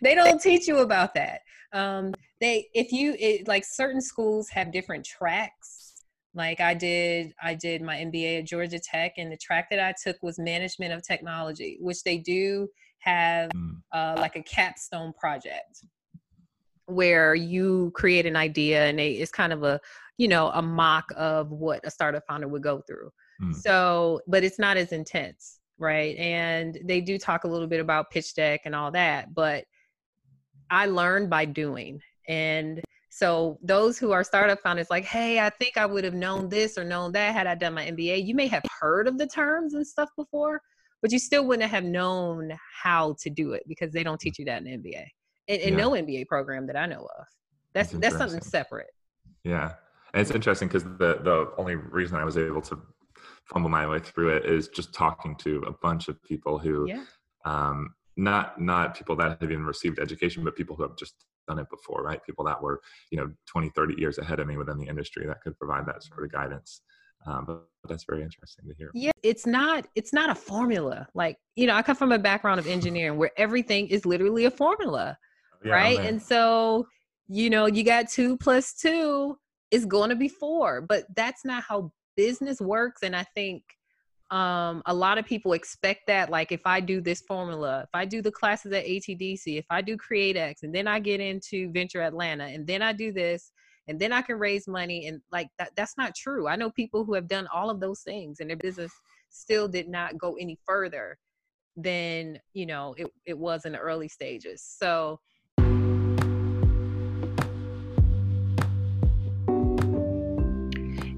they 0.02 0.14
don't 0.14 0.40
teach 0.40 0.66
you 0.66 0.78
about 0.78 1.14
that. 1.14 1.40
Um, 1.72 2.14
they 2.40 2.68
if 2.74 2.92
you 2.92 3.14
it, 3.18 3.46
like 3.46 3.64
certain 3.64 4.00
schools 4.00 4.48
have 4.50 4.72
different 4.72 5.04
tracks. 5.04 6.04
Like 6.34 6.60
I 6.60 6.74
did, 6.74 7.34
I 7.42 7.54
did 7.54 7.82
my 7.82 7.96
MBA 7.96 8.40
at 8.40 8.46
Georgia 8.46 8.78
Tech, 8.78 9.14
and 9.18 9.32
the 9.32 9.36
track 9.36 9.68
that 9.70 9.80
I 9.80 9.94
took 10.02 10.16
was 10.22 10.38
management 10.38 10.92
of 10.92 11.06
technology, 11.06 11.76
which 11.80 12.02
they 12.04 12.18
do 12.18 12.68
have 13.00 13.50
mm. 13.50 13.76
uh, 13.92 14.14
like 14.18 14.36
a 14.36 14.42
capstone 14.42 15.12
project 15.18 15.84
where 16.86 17.34
you 17.34 17.92
create 17.94 18.26
an 18.26 18.36
idea 18.36 18.86
and 18.86 18.98
they, 18.98 19.12
it's 19.12 19.30
kind 19.30 19.52
of 19.52 19.62
a 19.62 19.80
you 20.18 20.28
know 20.28 20.50
a 20.54 20.62
mock 20.62 21.12
of 21.16 21.50
what 21.50 21.80
a 21.84 21.90
startup 21.90 22.22
founder 22.28 22.48
would 22.48 22.62
go 22.62 22.80
through. 22.86 23.10
Mm. 23.42 23.54
So, 23.54 24.20
but 24.26 24.44
it's 24.44 24.58
not 24.58 24.76
as 24.76 24.92
intense 24.92 25.59
right? 25.80 26.16
And 26.16 26.78
they 26.84 27.00
do 27.00 27.18
talk 27.18 27.44
a 27.44 27.48
little 27.48 27.66
bit 27.66 27.80
about 27.80 28.10
pitch 28.10 28.34
deck 28.34 28.62
and 28.64 28.74
all 28.74 28.90
that, 28.92 29.34
but 29.34 29.64
I 30.70 30.86
learned 30.86 31.30
by 31.30 31.46
doing. 31.46 32.00
And 32.28 32.80
so 33.08 33.58
those 33.62 33.98
who 33.98 34.12
are 34.12 34.22
startup 34.22 34.60
founders, 34.60 34.90
like, 34.90 35.04
hey, 35.04 35.40
I 35.40 35.50
think 35.50 35.76
I 35.76 35.86
would 35.86 36.04
have 36.04 36.14
known 36.14 36.48
this 36.48 36.78
or 36.78 36.84
known 36.84 37.12
that 37.12 37.34
had 37.34 37.46
I 37.46 37.56
done 37.56 37.74
my 37.74 37.86
MBA. 37.86 38.24
You 38.24 38.34
may 38.34 38.46
have 38.46 38.62
heard 38.80 39.08
of 39.08 39.18
the 39.18 39.26
terms 39.26 39.74
and 39.74 39.84
stuff 39.84 40.10
before, 40.16 40.60
but 41.02 41.10
you 41.10 41.18
still 41.18 41.44
wouldn't 41.46 41.68
have 41.68 41.84
known 41.84 42.52
how 42.82 43.16
to 43.22 43.30
do 43.30 43.52
it 43.52 43.64
because 43.66 43.90
they 43.90 44.04
don't 44.04 44.20
teach 44.20 44.38
you 44.38 44.44
that 44.44 44.64
in 44.64 44.80
MBA. 44.80 45.04
and, 45.48 45.60
and 45.60 45.70
yeah. 45.72 45.76
no 45.76 45.90
MBA 45.90 46.26
program 46.28 46.66
that 46.68 46.76
I 46.76 46.86
know 46.86 47.08
of. 47.18 47.26
That's 47.72 47.90
that's, 47.90 48.00
that's 48.00 48.16
something 48.16 48.42
separate. 48.42 48.90
Yeah, 49.44 49.74
and 50.12 50.20
it's 50.20 50.30
interesting 50.30 50.68
because 50.68 50.84
the 50.84 51.20
the 51.22 51.52
only 51.56 51.76
reason 51.76 52.16
I 52.16 52.24
was 52.24 52.36
able 52.36 52.62
to 52.62 52.78
fumble 53.52 53.70
my 53.70 53.86
way 53.86 53.98
through 53.98 54.36
it 54.36 54.44
is 54.44 54.68
just 54.68 54.94
talking 54.94 55.36
to 55.36 55.62
a 55.66 55.72
bunch 55.72 56.08
of 56.08 56.22
people 56.22 56.58
who, 56.58 56.88
yeah. 56.88 57.04
um, 57.44 57.94
not 58.16 58.60
not 58.60 58.96
people 58.96 59.16
that 59.16 59.40
have 59.40 59.50
even 59.50 59.64
received 59.64 59.98
education, 59.98 60.44
but 60.44 60.56
people 60.56 60.76
who 60.76 60.82
have 60.82 60.96
just 60.96 61.14
done 61.48 61.58
it 61.58 61.68
before, 61.70 62.02
right? 62.02 62.24
People 62.24 62.44
that 62.44 62.62
were 62.62 62.80
you 63.10 63.18
know 63.18 63.30
20, 63.46 63.70
30 63.70 63.94
years 63.98 64.18
ahead 64.18 64.40
of 64.40 64.46
me 64.46 64.56
within 64.56 64.78
the 64.78 64.86
industry 64.86 65.26
that 65.26 65.40
could 65.42 65.58
provide 65.58 65.86
that 65.86 66.02
sort 66.02 66.24
of 66.24 66.32
guidance. 66.32 66.82
Um, 67.26 67.44
but, 67.44 67.66
that's 67.88 68.04
very 68.04 68.22
interesting 68.22 68.68
to 68.68 68.74
hear. 68.74 68.90
Yeah, 68.94 69.12
it's 69.22 69.46
not 69.46 69.86
it's 69.94 70.12
not 70.12 70.30
a 70.30 70.34
formula. 70.34 71.06
Like 71.14 71.36
you 71.56 71.66
know, 71.66 71.74
I 71.74 71.82
come 71.82 71.96
from 71.96 72.12
a 72.12 72.18
background 72.18 72.60
of 72.60 72.66
engineering 72.66 73.18
where 73.18 73.30
everything 73.36 73.88
is 73.88 74.04
literally 74.04 74.44
a 74.44 74.50
formula, 74.50 75.16
oh, 75.54 75.58
yeah, 75.64 75.72
right? 75.72 75.98
And 75.98 76.20
so 76.20 76.86
you 77.26 77.48
know, 77.48 77.66
you 77.66 77.84
got 77.84 78.08
two 78.08 78.36
plus 78.36 78.74
two 78.74 79.38
is 79.70 79.86
going 79.86 80.10
to 80.10 80.16
be 80.16 80.28
four, 80.28 80.80
but 80.82 81.04
that's 81.14 81.44
not 81.44 81.62
how 81.62 81.92
business 82.20 82.60
works. 82.60 83.02
And 83.02 83.16
I 83.16 83.24
think 83.34 83.62
um, 84.30 84.82
a 84.84 84.92
lot 84.92 85.16
of 85.16 85.24
people 85.24 85.54
expect 85.54 86.02
that, 86.08 86.28
like, 86.28 86.52
if 86.52 86.60
I 86.66 86.78
do 86.78 87.00
this 87.00 87.22
formula, 87.22 87.80
if 87.84 87.88
I 87.94 88.04
do 88.04 88.20
the 88.20 88.30
classes 88.30 88.72
at 88.72 88.84
ATDC, 88.84 89.58
if 89.58 89.64
I 89.70 89.80
do 89.80 89.96
Create 89.96 90.36
X, 90.36 90.62
and 90.62 90.74
then 90.74 90.86
I 90.86 91.00
get 91.00 91.20
into 91.20 91.72
Venture 91.72 92.02
Atlanta, 92.02 92.44
and 92.44 92.66
then 92.66 92.82
I 92.82 92.92
do 92.92 93.10
this, 93.10 93.52
and 93.88 93.98
then 93.98 94.12
I 94.12 94.20
can 94.20 94.38
raise 94.38 94.68
money, 94.68 95.06
and 95.06 95.22
like 95.32 95.48
that, 95.58 95.70
that's 95.76 95.96
not 95.96 96.14
true. 96.14 96.46
I 96.46 96.56
know 96.56 96.70
people 96.70 97.06
who 97.06 97.14
have 97.14 97.26
done 97.26 97.48
all 97.54 97.70
of 97.70 97.80
those 97.80 98.02
things, 98.02 98.40
and 98.40 98.50
their 98.50 98.56
business 98.58 98.92
still 99.30 99.66
did 99.66 99.88
not 99.88 100.18
go 100.18 100.36
any 100.38 100.58
further 100.66 101.16
than 101.76 102.38
you 102.52 102.66
know 102.66 102.94
it, 102.98 103.06
it 103.24 103.38
was 103.38 103.64
in 103.64 103.72
the 103.72 103.78
early 103.78 104.08
stages. 104.08 104.62
So 104.62 105.18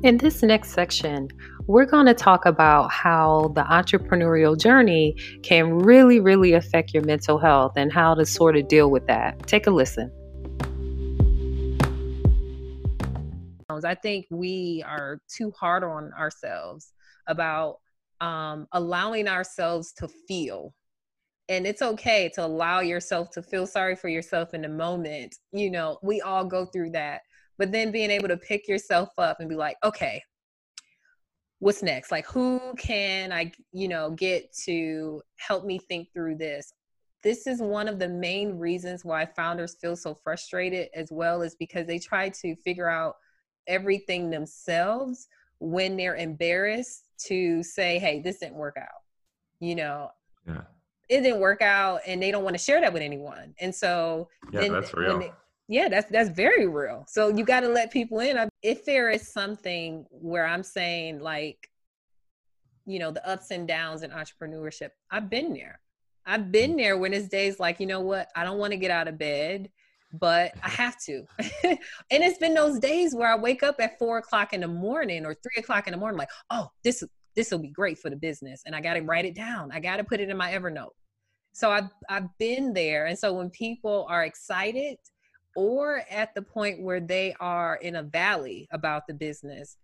In 0.02 0.16
this 0.16 0.42
next 0.42 0.70
section, 0.70 1.28
we're 1.68 1.84
going 1.84 2.06
to 2.06 2.14
talk 2.14 2.44
about 2.44 2.90
how 2.90 3.52
the 3.54 3.62
entrepreneurial 3.62 4.58
journey 4.58 5.14
can 5.44 5.78
really, 5.78 6.18
really 6.18 6.54
affect 6.54 6.92
your 6.92 7.04
mental 7.04 7.38
health 7.38 7.74
and 7.76 7.92
how 7.92 8.14
to 8.14 8.26
sort 8.26 8.56
of 8.56 8.66
deal 8.66 8.90
with 8.90 9.06
that. 9.06 9.46
Take 9.46 9.68
a 9.68 9.70
listen. 9.70 10.10
I 13.84 13.94
think 13.94 14.26
we 14.30 14.82
are 14.86 15.20
too 15.28 15.52
hard 15.52 15.84
on 15.84 16.12
ourselves 16.14 16.92
about 17.28 17.76
um, 18.20 18.66
allowing 18.72 19.28
ourselves 19.28 19.92
to 19.98 20.08
feel. 20.08 20.74
And 21.48 21.64
it's 21.64 21.82
okay 21.82 22.28
to 22.34 22.44
allow 22.44 22.80
yourself 22.80 23.30
to 23.32 23.42
feel 23.42 23.68
sorry 23.68 23.94
for 23.94 24.08
yourself 24.08 24.52
in 24.52 24.62
the 24.62 24.68
moment. 24.68 25.36
You 25.52 25.70
know, 25.70 25.98
we 26.02 26.20
all 26.20 26.44
go 26.44 26.66
through 26.66 26.90
that 26.90 27.20
but 27.58 27.72
then 27.72 27.90
being 27.90 28.10
able 28.10 28.28
to 28.28 28.36
pick 28.36 28.68
yourself 28.68 29.10
up 29.18 29.40
and 29.40 29.48
be 29.48 29.54
like 29.54 29.76
okay 29.84 30.22
what's 31.62 31.80
next? 31.80 32.10
Like 32.10 32.26
who 32.26 32.74
can 32.76 33.32
i 33.32 33.52
you 33.72 33.86
know 33.86 34.10
get 34.10 34.52
to 34.64 35.22
help 35.36 35.64
me 35.64 35.78
think 35.78 36.12
through 36.12 36.36
this? 36.36 36.72
This 37.22 37.46
is 37.46 37.60
one 37.60 37.86
of 37.86 38.00
the 38.00 38.08
main 38.08 38.58
reasons 38.58 39.04
why 39.04 39.24
founders 39.24 39.76
feel 39.80 39.94
so 39.94 40.12
frustrated 40.12 40.88
as 40.92 41.12
well 41.12 41.42
is 41.42 41.54
because 41.54 41.86
they 41.86 42.00
try 42.00 42.30
to 42.30 42.56
figure 42.56 42.88
out 42.88 43.14
everything 43.68 44.28
themselves 44.28 45.28
when 45.60 45.96
they're 45.96 46.16
embarrassed 46.16 47.04
to 47.26 47.62
say 47.62 48.00
hey 48.00 48.20
this 48.20 48.40
didn't 48.40 48.56
work 48.56 48.76
out 48.76 49.02
you 49.62 49.76
know? 49.76 50.10
Yeah. 50.46 50.62
It 51.08 51.20
didn't 51.20 51.40
work 51.40 51.62
out 51.62 52.00
and 52.06 52.20
they 52.20 52.32
don't 52.32 52.42
want 52.42 52.54
to 52.54 52.62
share 52.62 52.80
that 52.80 52.92
with 52.92 53.02
anyone. 53.02 53.54
And 53.60 53.72
so 53.72 54.28
yeah 54.52 54.68
that's 54.68 54.92
real. 54.92 55.20
they, 55.20 55.32
yeah 55.72 55.88
that's 55.88 56.10
that's 56.10 56.28
very 56.28 56.66
real. 56.66 57.04
So 57.08 57.28
you 57.28 57.44
got 57.44 57.60
to 57.60 57.68
let 57.68 57.90
people 57.90 58.20
in. 58.20 58.48
If 58.62 58.84
there 58.84 59.10
is 59.10 59.32
something 59.32 60.06
where 60.10 60.46
i'm 60.46 60.62
saying 60.62 61.20
like 61.20 61.70
you 62.84 62.98
know 62.98 63.10
the 63.10 63.26
ups 63.26 63.50
and 63.50 63.66
downs 63.66 64.02
in 64.02 64.10
entrepreneurship 64.10 64.90
i've 65.10 65.30
been 65.30 65.54
there. 65.54 65.80
I've 66.26 66.52
been 66.52 66.76
there 66.76 66.98
when 66.98 67.12
it's 67.12 67.28
days 67.28 67.58
like 67.58 67.80
you 67.80 67.86
know 67.86 68.00
what? 68.00 68.28
I 68.36 68.44
don't 68.44 68.58
want 68.58 68.72
to 68.72 68.76
get 68.76 68.90
out 68.90 69.08
of 69.08 69.18
bed 69.18 69.70
but 70.20 70.52
i 70.62 70.68
have 70.68 70.96
to. 71.06 71.24
And 71.64 72.22
it's 72.22 72.36
been 72.36 72.52
those 72.52 72.78
days 72.78 73.14
where 73.14 73.32
i 73.32 73.36
wake 73.36 73.62
up 73.62 73.76
at 73.80 73.98
four 73.98 74.18
o'clock 74.18 74.52
in 74.52 74.60
the 74.60 74.68
morning 74.68 75.24
or 75.24 75.34
three 75.34 75.58
o'clock 75.62 75.86
in 75.86 75.92
the 75.92 75.98
morning 75.98 76.18
like 76.18 76.28
oh 76.50 76.68
this 76.84 77.02
this 77.34 77.50
will 77.50 77.60
be 77.60 77.70
great 77.70 77.98
for 77.98 78.10
the 78.10 78.16
business 78.16 78.62
and 78.66 78.76
i 78.76 78.80
got 78.82 78.94
to 78.94 79.00
write 79.00 79.24
it 79.24 79.34
down. 79.34 79.72
I 79.72 79.80
got 79.80 79.96
to 79.96 80.04
put 80.04 80.20
it 80.20 80.28
in 80.28 80.36
my 80.36 80.52
evernote. 80.52 80.92
So 81.52 81.70
I've, 81.70 81.90
I've 82.08 82.28
been 82.38 82.72
there. 82.72 83.06
And 83.06 83.18
so 83.18 83.32
when 83.34 83.50
people 83.50 84.06
are 84.08 84.24
excited 84.24 84.96
or 85.56 86.02
at 86.10 86.34
the 86.34 86.42
point 86.42 86.82
where 86.82 87.00
they 87.00 87.34
are 87.40 87.76
in 87.76 87.96
a 87.96 88.02
valley 88.02 88.68
about 88.72 89.06
the 89.06 89.14
business, 89.14 89.76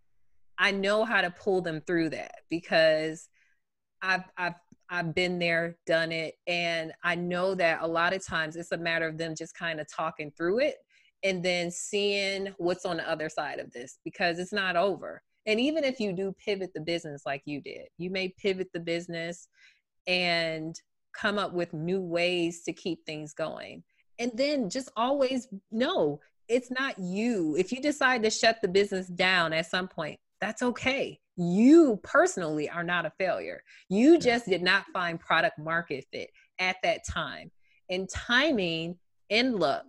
I 0.59 0.71
know 0.71 1.05
how 1.05 1.21
to 1.21 1.31
pull 1.31 1.61
them 1.61 1.81
through 1.87 2.11
that 2.11 2.33
because 2.51 3.29
I've 4.03 4.25
I've 4.37 4.55
I've 4.91 5.15
been 5.15 5.39
there, 5.39 5.77
done 5.87 6.13
it, 6.13 6.35
and 6.47 6.93
I 7.03 7.15
know 7.15 7.55
that 7.57 7.81
a 7.83 7.87
lot 7.87 8.15
of 8.15 8.27
times 8.27 8.57
it's 8.57 8.73
a 8.73 8.79
matter 8.79 9.07
of 9.07 9.19
them 9.19 9.35
just 9.37 9.55
kind 9.55 9.81
of 9.81 9.87
talking 9.93 10.33
through 10.37 10.61
it 10.61 10.77
and 11.23 11.45
then 11.45 11.71
seeing 11.71 12.55
what's 12.59 12.87
on 12.87 12.97
the 12.97 13.09
other 13.09 13.29
side 13.29 13.59
of 13.59 13.71
this 13.73 13.99
because 14.05 14.39
it's 14.39 14.53
not 14.53 14.77
over. 14.77 15.23
And 15.47 15.61
even 15.61 15.85
if 15.85 16.01
you 16.01 16.13
do 16.13 16.35
pivot 16.45 16.73
the 16.75 16.81
business 16.81 17.23
like 17.27 17.43
you 17.45 17.61
did, 17.61 17.89
you 17.99 18.11
may 18.11 18.29
pivot 18.29 18.69
the 18.73 18.81
business 18.81 19.49
and 20.07 20.81
come 21.13 21.39
up 21.39 21.53
with 21.53 21.73
new 21.73 22.01
ways 22.01 22.63
to 22.65 22.73
keep 22.73 23.05
things 23.05 23.35
going 23.35 23.83
and 24.19 24.33
then 24.35 24.69
just 24.69 24.91
always 24.97 25.49
know 25.71 26.21
it's 26.49 26.71
not 26.71 26.99
you. 26.99 27.57
If 27.59 27.73
you 27.73 27.81
decide 27.81 28.23
to 28.23 28.31
shut 28.31 28.59
the 28.63 28.69
business 28.69 29.07
down 29.07 29.53
at 29.53 29.67
some 29.67 29.89
point, 29.89 30.19
that's 30.41 30.63
okay. 30.63 31.19
You 31.37 32.01
personally 32.03 32.69
are 32.69 32.83
not 32.83 33.07
a 33.07 33.13
failure. 33.19 33.63
You 33.89 34.19
just 34.19 34.47
did 34.47 34.63
not 34.63 34.87
find 34.93 35.21
product 35.21 35.59
market 35.59 36.07
fit 36.13 36.31
at 36.59 36.77
that 36.83 37.07
time. 37.07 37.51
And 37.91 38.09
timing 38.09 38.97
and 39.31 39.57
luck 39.57 39.85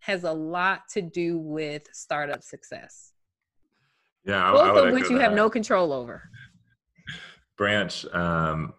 has 0.00 0.24
a 0.24 0.32
lot 0.32 0.82
to 0.90 1.00
do 1.00 1.38
with 1.38 1.84
startup 1.92 2.42
success. 2.42 3.12
Yeah, 4.26 4.52
both 4.52 4.88
of 4.88 4.92
which 4.92 5.10
you 5.10 5.18
that. 5.18 5.24
have 5.24 5.32
no 5.32 5.48
control 5.48 5.92
over. 5.92 6.22
Branch, 7.56 8.04
um, 8.12 8.74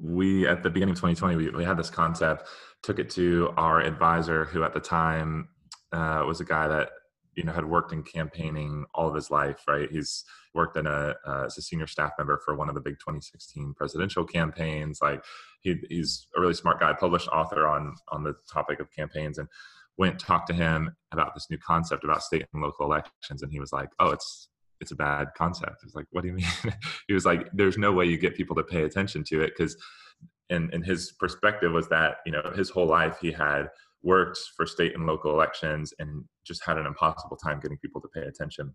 we 0.00 0.46
at 0.46 0.62
the 0.62 0.70
beginning 0.70 0.92
of 0.92 0.98
2020 0.98 1.36
we, 1.36 1.50
we 1.50 1.64
had 1.64 1.78
this 1.78 1.90
concept 1.90 2.46
took 2.86 2.98
it 3.00 3.10
to 3.10 3.52
our 3.56 3.80
advisor, 3.80 4.44
who 4.44 4.62
at 4.62 4.72
the 4.72 4.80
time 4.80 5.48
uh, 5.92 6.22
was 6.24 6.40
a 6.40 6.44
guy 6.44 6.68
that 6.68 6.90
you 7.34 7.42
know 7.42 7.52
had 7.52 7.64
worked 7.64 7.92
in 7.92 8.02
campaigning 8.04 8.84
all 8.94 9.08
of 9.08 9.14
his 9.14 9.28
life. 9.28 9.58
Right, 9.66 9.90
he's 9.90 10.24
worked 10.54 10.76
in 10.76 10.86
a 10.86 11.14
uh, 11.26 11.42
as 11.46 11.58
a 11.58 11.62
senior 11.62 11.88
staff 11.88 12.12
member 12.16 12.40
for 12.44 12.54
one 12.54 12.68
of 12.68 12.76
the 12.76 12.80
big 12.80 12.94
2016 13.00 13.74
presidential 13.76 14.24
campaigns. 14.24 15.00
Like 15.02 15.24
he, 15.62 15.74
he's 15.90 16.28
a 16.36 16.40
really 16.40 16.54
smart 16.54 16.78
guy, 16.78 16.92
published 16.92 17.28
author 17.28 17.66
on 17.66 17.96
on 18.12 18.22
the 18.22 18.34
topic 18.50 18.78
of 18.78 18.90
campaigns, 18.92 19.38
and 19.38 19.48
went 19.98 20.20
talked 20.20 20.46
to 20.46 20.54
him 20.54 20.94
about 21.10 21.34
this 21.34 21.48
new 21.50 21.58
concept 21.58 22.04
about 22.04 22.22
state 22.22 22.46
and 22.54 22.62
local 22.62 22.86
elections, 22.86 23.42
and 23.42 23.50
he 23.50 23.58
was 23.58 23.72
like, 23.72 23.88
"Oh, 23.98 24.10
it's 24.10 24.48
it's 24.80 24.92
a 24.92 24.96
bad 24.96 25.30
concept." 25.36 25.82
It's 25.82 25.96
like, 25.96 26.06
"What 26.12 26.22
do 26.22 26.28
you 26.28 26.34
mean?" 26.34 26.46
he 27.08 27.14
was 27.14 27.26
like, 27.26 27.48
"There's 27.52 27.78
no 27.78 27.90
way 27.92 28.04
you 28.04 28.16
get 28.16 28.36
people 28.36 28.54
to 28.54 28.62
pay 28.62 28.84
attention 28.84 29.24
to 29.24 29.42
it 29.42 29.54
because." 29.56 29.76
And, 30.50 30.72
and 30.72 30.84
his 30.84 31.12
perspective 31.18 31.72
was 31.72 31.88
that 31.88 32.16
you 32.24 32.32
know 32.32 32.52
his 32.54 32.70
whole 32.70 32.86
life 32.86 33.18
he 33.20 33.32
had 33.32 33.68
worked 34.02 34.38
for 34.56 34.66
state 34.66 34.94
and 34.94 35.06
local 35.06 35.32
elections 35.32 35.92
and 35.98 36.24
just 36.46 36.64
had 36.64 36.78
an 36.78 36.86
impossible 36.86 37.36
time 37.36 37.58
getting 37.60 37.78
people 37.78 38.00
to 38.00 38.08
pay 38.14 38.20
attention. 38.20 38.74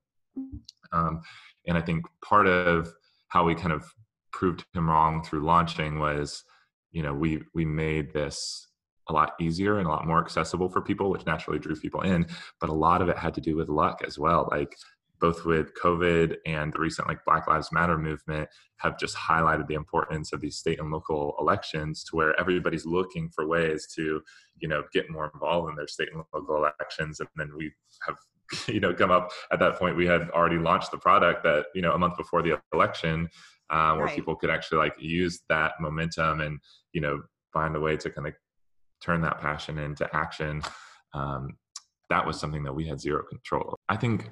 Um, 0.92 1.22
and 1.68 1.78
i 1.78 1.82
think 1.82 2.06
part 2.24 2.48
of 2.48 2.92
how 3.28 3.46
we 3.46 3.56
kind 3.56 3.74
of 3.74 3.86
proved 4.32 4.66
him 4.74 4.90
wrong 4.90 5.24
through 5.24 5.46
launching 5.46 6.00
was 6.00 6.44
you 6.92 7.04
know 7.04 7.13
we 7.13 7.42
we 7.54 7.66
made 7.66 8.13
this 8.13 8.68
a 9.10 9.13
lot 9.13 9.34
easier 9.40 9.78
and 9.78 9.88
a 9.88 9.90
lot 9.90 10.08
more 10.08 10.20
accessible 10.20 10.70
for 10.70 10.82
people 10.82 11.10
which 11.10 11.25
naturally 11.25 11.60
drew 11.60 11.75
people 11.75 12.01
in 12.01 12.25
but 12.60 12.70
a 12.70 12.74
lot 12.74 13.01
of 13.01 13.10
it 13.10 13.18
had 13.18 13.34
to 13.34 13.42
do 13.42 13.56
with 13.56 13.70
luck 13.70 14.01
as 14.06 14.18
well. 14.18 14.48
Like 14.51 14.75
both 15.22 15.46
with 15.46 15.72
COVID 15.82 16.38
and 16.48 16.74
the 16.74 16.80
recent 16.80 17.08
like 17.08 17.24
Black 17.25 17.48
Lives 17.48 17.72
Matter 17.72 17.98
movement 17.98 18.50
have 18.78 19.00
just 19.00 19.16
highlighted 19.16 19.68
the 19.68 19.75
importance 19.75 20.34
of 20.34 20.42
these 20.42 20.58
state 20.58 20.80
and 20.80 20.92
local 20.92 21.36
elections 21.40 22.04
to 22.06 22.16
where 22.16 22.38
everybody's 22.40 22.86
looking 22.86 23.30
for 23.30 23.48
ways 23.48 23.88
to, 23.96 24.22
you 24.58 24.68
know, 24.68 24.84
get 24.92 25.10
more 25.12 25.30
involved 25.32 25.70
in 25.70 25.75
their 25.75 25.88
state 25.88 26.10
and 26.12 26.24
local 26.34 26.58
elections. 26.58 27.20
And 27.20 27.30
then 27.36 27.51
we 27.56 27.72
have, 28.08 28.18
you 28.68 28.80
know, 28.80 28.94
come 28.94 29.12
up 29.12 29.32
at 29.51 29.60
that 29.60 29.78
point, 29.78 29.96
we 29.96 30.08
had 30.08 30.30
already 30.32 30.58
launched 30.58 30.90
the 30.90 30.98
product 30.98 31.44
that, 31.44 31.68
you 31.75 31.84
know, 31.84 31.94
a 31.94 32.00
month 32.00 32.18
before 32.18 32.42
the 32.42 32.60
election, 32.74 33.30
uh, 33.70 33.94
where 33.94 34.06
right. 34.06 34.16
people 34.16 34.36
could 34.36 34.50
actually 34.50 34.80
like 34.80 34.96
use 35.00 35.42
that 35.50 35.74
momentum 35.80 36.42
and, 36.42 36.60
you 36.94 37.00
know, 37.00 37.22
find 37.54 37.75
a 37.75 37.80
way 37.80 37.96
to 37.96 38.10
kind 38.10 38.28
of 38.28 38.34
turn 39.01 39.22
that 39.22 39.40
passion 39.40 39.78
into 39.78 40.10
action. 40.16 40.63
Um, 41.13 41.58
that 42.10 42.25
was 42.25 42.40
something 42.40 42.63
that 42.63 42.74
we 42.74 42.88
had 42.88 43.00
zero 43.00 43.24
control. 43.24 43.75
I 43.88 43.96
think 43.96 44.30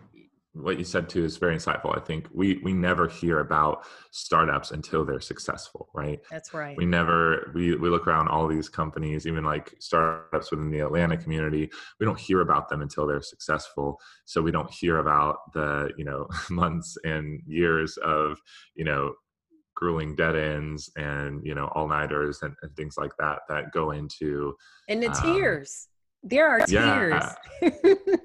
what 0.61 0.77
you 0.77 0.83
said 0.83 1.09
too 1.09 1.23
is 1.23 1.37
very 1.37 1.55
insightful. 1.55 1.95
I 1.95 2.01
think 2.01 2.27
we 2.33 2.59
we 2.63 2.73
never 2.73 3.07
hear 3.07 3.39
about 3.39 3.85
startups 4.11 4.71
until 4.71 5.05
they're 5.05 5.19
successful, 5.19 5.89
right? 5.93 6.19
That's 6.29 6.53
right. 6.53 6.77
We 6.77 6.85
never 6.85 7.51
we 7.53 7.75
we 7.75 7.89
look 7.89 8.07
around 8.07 8.27
all 8.27 8.47
these 8.47 8.69
companies, 8.69 9.25
even 9.25 9.43
like 9.43 9.73
startups 9.79 10.51
within 10.51 10.69
the 10.69 10.79
Atlanta 10.79 11.17
community. 11.17 11.69
We 11.99 12.05
don't 12.05 12.19
hear 12.19 12.41
about 12.41 12.69
them 12.69 12.81
until 12.81 13.07
they're 13.07 13.21
successful. 13.21 13.99
So 14.25 14.41
we 14.41 14.51
don't 14.51 14.71
hear 14.71 14.99
about 14.99 15.37
the 15.53 15.91
you 15.97 16.05
know 16.05 16.27
months 16.49 16.97
and 17.03 17.41
years 17.45 17.97
of 17.97 18.39
you 18.75 18.85
know 18.85 19.13
grueling 19.75 20.15
dead 20.15 20.35
ends 20.35 20.91
and 20.97 21.41
you 21.45 21.55
know 21.55 21.71
all 21.73 21.87
nighters 21.87 22.39
and, 22.41 22.53
and, 22.63 22.75
things 22.75 22.95
like 22.97 23.11
that 23.17 23.39
that 23.47 23.71
go 23.71 23.91
into 23.91 24.53
and 24.89 25.01
the 25.01 25.07
um, 25.07 25.23
tears 25.23 25.87
there 26.23 26.49
are 26.49 26.59
tears. 26.65 27.23
Yeah. 27.61 27.69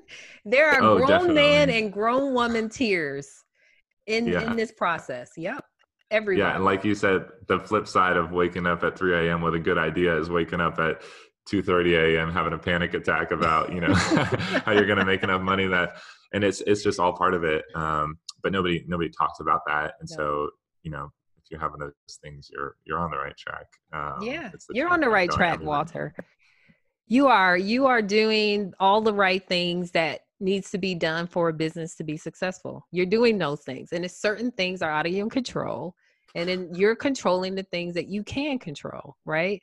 there 0.45 0.71
are 0.71 0.83
oh, 0.83 0.97
grown 0.99 1.09
definitely. 1.09 1.35
man 1.35 1.71
and 1.71 1.93
grown 1.93 2.35
woman 2.35 2.69
tears 2.69 3.45
in 4.07 4.27
yeah. 4.27 4.43
in 4.43 4.57
this 4.57 4.73
process. 4.73 5.33
Yep. 5.37 5.65
Everyone. 6.11 6.47
Yeah, 6.47 6.55
and 6.55 6.65
like 6.65 6.85
you 6.85 6.95
said, 6.95 7.27
the 7.49 7.61
flip 7.61 7.89
side 7.89 8.17
of 8.17 8.31
waking 8.31 8.67
up 8.67 8.85
at 8.85 8.97
3 8.97 9.29
a.m. 9.29 9.41
with 9.41 9.55
a 9.55 9.59
good 9.59 9.79
idea 9.79 10.17
is 10.17 10.29
waking 10.29 10.61
up 10.61 10.79
at 10.79 11.03
2:30 11.51 12.17
a.m. 12.17 12.31
having 12.33 12.53
a 12.53 12.59
panic 12.59 12.95
attack 12.95 13.31
about 13.31 13.73
you 13.73 13.81
know 13.81 13.93
how 13.95 14.73
you're 14.73 14.87
going 14.87 14.99
to 14.99 15.05
make 15.05 15.23
enough 15.23 15.43
money 15.43 15.67
that, 15.67 15.97
and 16.33 16.45
it's 16.45 16.61
it's 16.63 16.83
just 16.83 17.01
all 17.01 17.15
part 17.15 17.35
of 17.35 17.43
it. 17.45 17.65
Um, 17.75 18.19
but 18.43 18.53
nobody 18.53 18.85
nobody 18.87 19.11
talks 19.11 19.41
about 19.41 19.63
that, 19.67 19.95
and 20.01 20.09
so 20.09 20.51
you 20.83 20.91
know 20.91 21.11
if 21.39 21.51
you're 21.51 21.61
having 21.61 21.81
those 21.81 21.93
things, 22.23 22.49
you're 22.53 22.77
you're 22.85 22.99
on 22.99 23.11
the 23.11 23.19
right 23.19 23.37
track. 23.37 23.67
Um, 23.93 24.23
yeah, 24.23 24.51
you're 24.71 24.89
on 24.89 25.01
the 25.01 25.09
right 25.09 25.31
track, 25.31 25.61
Walter 25.63 26.15
you 27.07 27.27
are 27.29 27.57
you 27.57 27.87
are 27.87 28.03
doing 28.03 28.73
all 28.81 29.01
the 29.01 29.13
right 29.13 29.47
things 29.47 29.91
that 29.93 30.21
needs 30.41 30.71
to 30.71 30.79
be 30.79 30.95
done 30.95 31.27
for 31.27 31.49
a 31.49 31.53
business 31.53 31.95
to 31.97 32.05
be 32.05 32.17
successful. 32.17 32.87
You're 32.91 33.07
doing 33.07 33.39
those 33.39 33.63
things 33.63 33.93
and 33.93 34.05
if 34.05 34.11
certain 34.11 34.51
things 34.51 34.83
are 34.83 34.91
out 34.91 35.07
of 35.07 35.13
your 35.13 35.29
control 35.29 35.95
and 36.35 36.49
then 36.49 36.71
you're 36.75 36.97
controlling 36.97 37.55
the 37.55 37.63
things 37.65 37.95
that 37.95 38.09
you 38.09 38.23
can 38.25 38.59
control 38.59 39.17
right? 39.25 39.63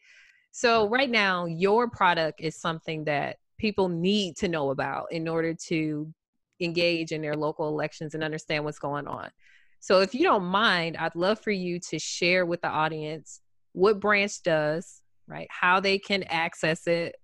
So 0.51 0.87
right 0.89 1.09
now 1.09 1.45
your 1.45 1.89
product 1.89 2.41
is 2.41 2.59
something 2.59 3.05
that 3.05 3.37
people 3.57 3.89
need 3.89 4.35
to 4.37 4.47
know 4.47 4.71
about 4.71 5.11
in 5.11 5.27
order 5.27 5.53
to 5.67 6.11
engage 6.59 7.11
in 7.11 7.21
their 7.21 7.35
local 7.35 7.67
elections 7.67 8.13
and 8.13 8.23
understand 8.23 8.63
what's 8.63 8.79
going 8.79 9.07
on. 9.07 9.29
So 9.79 10.01
if 10.01 10.13
you 10.13 10.23
don't 10.23 10.43
mind 10.43 10.95
i'd 10.97 11.15
love 11.15 11.39
for 11.39 11.51
you 11.51 11.79
to 11.79 11.97
share 11.97 12.45
with 12.45 12.61
the 12.61 12.67
audience 12.67 13.41
what 13.73 13.99
branch 13.99 14.43
does 14.43 15.01
right? 15.31 15.47
How 15.49 15.79
they 15.79 15.97
can 15.97 16.23
access 16.23 16.85
it 16.87 17.15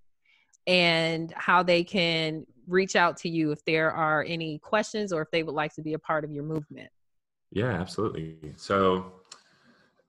and 0.68 1.34
how 1.36 1.64
they 1.64 1.84
can 1.84 2.46
reach 2.68 2.96
out 2.98 3.16
to 3.18 3.30
you 3.30 3.52
if 3.52 3.64
there 3.66 3.92
are 3.92 4.24
any 4.28 4.60
questions 4.60 5.14
or 5.14 5.22
if 5.22 5.32
they 5.32 5.42
would 5.42 5.56
like 5.56 5.74
to 5.74 5.82
be 5.82 5.94
a 5.94 6.00
part 6.00 6.26
of 6.26 6.32
your 6.32 6.44
movement. 6.44 6.90
Yeah, 7.52 7.72
absolutely. 7.72 8.36
So, 8.58 9.14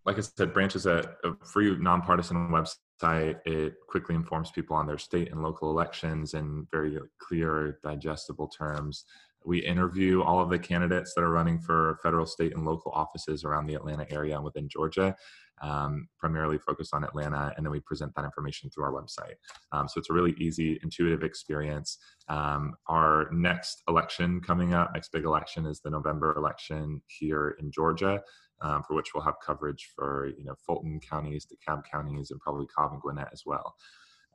like 0.04 0.18
I 0.18 0.22
said, 0.22 0.52
Branch 0.52 0.74
is 0.74 0.86
a, 0.86 1.14
a 1.24 1.34
free 1.46 1.76
nonpartisan 1.78 2.48
website. 2.48 3.36
It 3.46 3.74
quickly 3.88 4.16
informs 4.16 4.50
people 4.50 4.76
on 4.76 4.86
their 4.86 4.98
state 4.98 5.30
and 5.30 5.42
local 5.42 5.70
elections 5.70 6.34
in 6.34 6.66
very 6.72 6.98
clear, 7.18 7.78
digestible 7.84 8.48
terms. 8.48 9.04
We 9.48 9.58
interview 9.58 10.22
all 10.22 10.40
of 10.40 10.50
the 10.50 10.58
candidates 10.58 11.14
that 11.14 11.22
are 11.22 11.30
running 11.30 11.58
for 11.58 11.98
federal, 12.02 12.26
state, 12.26 12.54
and 12.54 12.64
local 12.64 12.92
offices 12.92 13.44
around 13.44 13.66
the 13.66 13.74
Atlanta 13.74 14.06
area 14.12 14.36
and 14.36 14.44
within 14.44 14.68
Georgia 14.68 15.16
um, 15.62 16.08
primarily 16.18 16.58
focused 16.58 16.94
on 16.94 17.04
Atlanta, 17.04 17.52
and 17.56 17.64
then 17.64 17.70
we 17.70 17.80
present 17.80 18.14
that 18.14 18.24
information 18.24 18.70
through 18.70 18.84
our 18.84 18.92
website. 18.92 19.34
Um, 19.72 19.88
so 19.88 19.98
it's 19.98 20.10
a 20.10 20.12
really 20.12 20.34
easy, 20.38 20.78
intuitive 20.82 21.22
experience. 21.22 21.98
Um, 22.28 22.74
our 22.86 23.28
next 23.32 23.82
election 23.88 24.40
coming 24.40 24.74
up, 24.74 24.90
next 24.94 25.12
big 25.12 25.24
election, 25.24 25.66
is 25.66 25.80
the 25.80 25.90
November 25.90 26.36
election 26.36 27.02
here 27.06 27.56
in 27.58 27.70
Georgia. 27.70 28.22
Um, 28.60 28.82
for 28.82 28.94
which 28.94 29.14
we'll 29.14 29.22
have 29.22 29.36
coverage 29.44 29.88
for 29.94 30.32
you 30.36 30.44
know 30.44 30.56
Fulton 30.66 30.98
counties, 30.98 31.46
DeKalb 31.46 31.84
counties, 31.88 32.32
and 32.32 32.40
probably 32.40 32.66
Cobb 32.66 32.92
and 32.92 33.00
Gwinnett 33.00 33.28
as 33.32 33.44
well. 33.46 33.76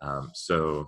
Um, 0.01 0.31
so, 0.33 0.87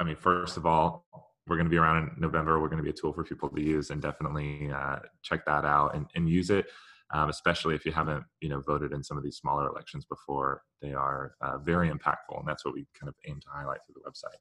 I 0.00 0.02
mean, 0.02 0.16
first 0.16 0.56
of 0.56 0.66
all, 0.66 1.06
we're 1.46 1.56
going 1.56 1.66
to 1.66 1.70
be 1.70 1.78
around 1.78 1.98
in 1.98 2.10
November. 2.18 2.60
We're 2.60 2.68
going 2.68 2.78
to 2.78 2.84
be 2.84 2.90
a 2.90 3.00
tool 3.00 3.12
for 3.12 3.24
people 3.24 3.48
to 3.48 3.60
use, 3.60 3.90
and 3.90 4.02
definitely 4.02 4.70
uh, 4.74 4.98
check 5.22 5.46
that 5.46 5.64
out 5.64 5.94
and, 5.94 6.06
and 6.14 6.28
use 6.28 6.50
it 6.50 6.66
um, 7.12 7.28
especially 7.28 7.74
if 7.74 7.84
you 7.84 7.92
haven't 7.92 8.24
you 8.40 8.48
know 8.48 8.60
voted 8.60 8.92
in 8.92 9.04
some 9.04 9.16
of 9.16 9.22
these 9.22 9.36
smaller 9.36 9.68
elections 9.68 10.04
before. 10.04 10.62
They 10.82 10.92
are 10.92 11.36
uh, 11.40 11.58
very 11.58 11.88
impactful, 11.90 12.38
and 12.38 12.46
that's 12.46 12.64
what 12.64 12.74
we 12.74 12.86
kind 12.98 13.08
of 13.08 13.14
aim 13.26 13.40
to 13.40 13.48
highlight 13.48 13.80
through 13.86 14.02
the 14.02 14.10
website. 14.10 14.38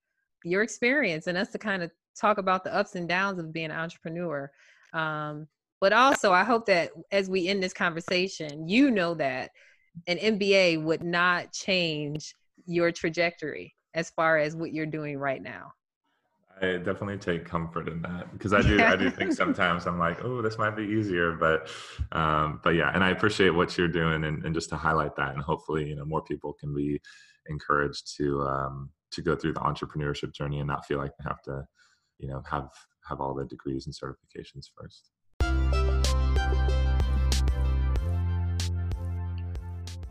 your 0.45 0.63
experience 0.63 1.27
and 1.27 1.37
us 1.37 1.51
to 1.51 1.59
kind 1.59 1.83
of 1.83 1.91
talk 2.19 2.39
about 2.39 2.65
the 2.65 2.75
ups 2.75 2.95
and 2.95 3.09
downs 3.09 3.39
of 3.39 3.53
being 3.53 3.71
an 3.71 3.79
entrepreneur. 3.79 4.51
Um, 4.93 5.47
but 5.81 5.93
also, 5.93 6.33
I 6.33 6.45
hope 6.45 6.67
that 6.67 6.91
as 7.11 7.31
we 7.31 7.49
end 7.49 7.63
this 7.63 7.73
conversation, 7.73 8.69
you 8.69 8.91
know 8.91 9.15
that 9.15 9.51
an 10.07 10.19
MBA 10.19 10.83
would 10.83 11.03
not 11.03 11.53
change 11.53 12.35
your 12.67 12.93
trajectory 12.93 13.75
as 13.95 14.11
far 14.11 14.39
as 14.39 14.55
what 14.55 14.73
you're 14.73 14.87
doing 14.87 15.19
right 15.19 15.43
now. 15.43 15.73
I 16.63 16.77
definitely 16.77 17.17
take 17.17 17.47
comfort 17.47 17.89
in 17.89 18.03
that 18.03 18.31
because 18.33 18.53
I 18.53 18.61
do 18.61 18.77
yeah. 18.77 18.93
I 18.93 18.97
do 18.97 19.11
think 19.11 19.33
sometimes 19.45 19.87
I'm 19.87 19.99
like, 19.99 20.23
oh, 20.23 20.43
this 20.43 20.59
might 20.59 20.77
be 20.77 20.83
easier, 20.83 21.33
but 21.33 21.71
um, 22.13 22.61
but 22.63 22.71
yeah, 22.71 22.91
and 22.95 23.03
I 23.03 23.11
appreciate 23.11 23.51
what 23.51 23.79
you're 23.79 23.89
doing 23.89 24.25
and, 24.25 24.45
and 24.45 24.55
just 24.55 24.69
to 24.71 24.77
highlight 24.77 25.17
that, 25.17 25.35
and 25.35 25.43
hopefully 25.43 25.89
you 25.89 25.97
know 25.97 26.05
more 26.05 26.23
people 26.23 26.53
can 26.53 26.75
be 26.75 27.01
encouraged 27.49 28.15
to 28.19 28.43
um, 28.43 28.91
to 29.13 29.23
go 29.23 29.35
through 29.35 29.55
the 29.55 29.61
entrepreneurship 29.61 30.33
journey 30.33 30.59
and 30.59 30.69
not 30.69 30.85
feel 30.85 30.99
like 30.99 31.13
they 31.19 31.25
have 31.27 31.41
to 31.43 31.65
you 32.21 32.29
know 32.29 32.43
have 32.49 32.71
have 33.09 33.21
all 33.21 33.35
the 33.35 33.45
degrees 33.45 33.87
and 33.87 33.95
certifications 33.95 34.71
first. 34.77 35.11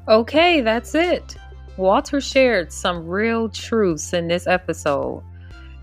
Okay, 0.07 0.61
that's 0.61 0.95
it. 0.95 1.37
Walter 1.77 2.19
shared 2.19 2.73
some 2.73 3.07
real 3.07 3.47
truths 3.47 4.11
in 4.11 4.27
this 4.27 4.47
episode. 4.47 5.23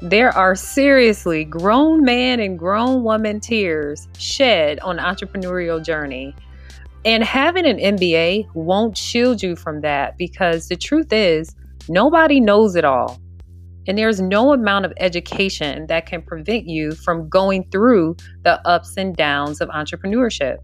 There 0.03 0.31
are 0.31 0.55
seriously 0.55 1.45
grown 1.45 2.05
man 2.05 2.41
and 2.41 2.59
grown 2.59 3.03
woman 3.05 3.41
tears 3.41 4.09
shed 4.19 4.81
on 4.81 4.99
entrepreneurial 4.99 5.83
journey. 5.83 6.35
And 7.05 7.23
having 7.23 7.65
an 7.67 7.79
MBA 7.79 8.53
won't 8.55 8.99
shield 8.99 9.43
you 9.43 9.55
from 9.55 9.81
that 9.83 10.19
because 10.19 10.69
the 10.69 10.77
truth 10.77 11.13
is, 11.13 11.55
nobody 11.89 12.41
knows 12.41 12.75
it 12.75 12.85
all. 12.85 13.21
And 13.87 13.97
there's 13.97 14.21
no 14.21 14.53
amount 14.53 14.85
of 14.85 14.93
education 14.97 15.87
that 15.87 16.07
can 16.07 16.23
prevent 16.23 16.67
you 16.67 16.93
from 16.93 17.29
going 17.29 17.69
through 17.71 18.17
the 18.43 18.61
ups 18.67 18.97
and 18.97 19.15
downs 19.15 19.61
of 19.61 19.69
entrepreneurship. 19.69 20.59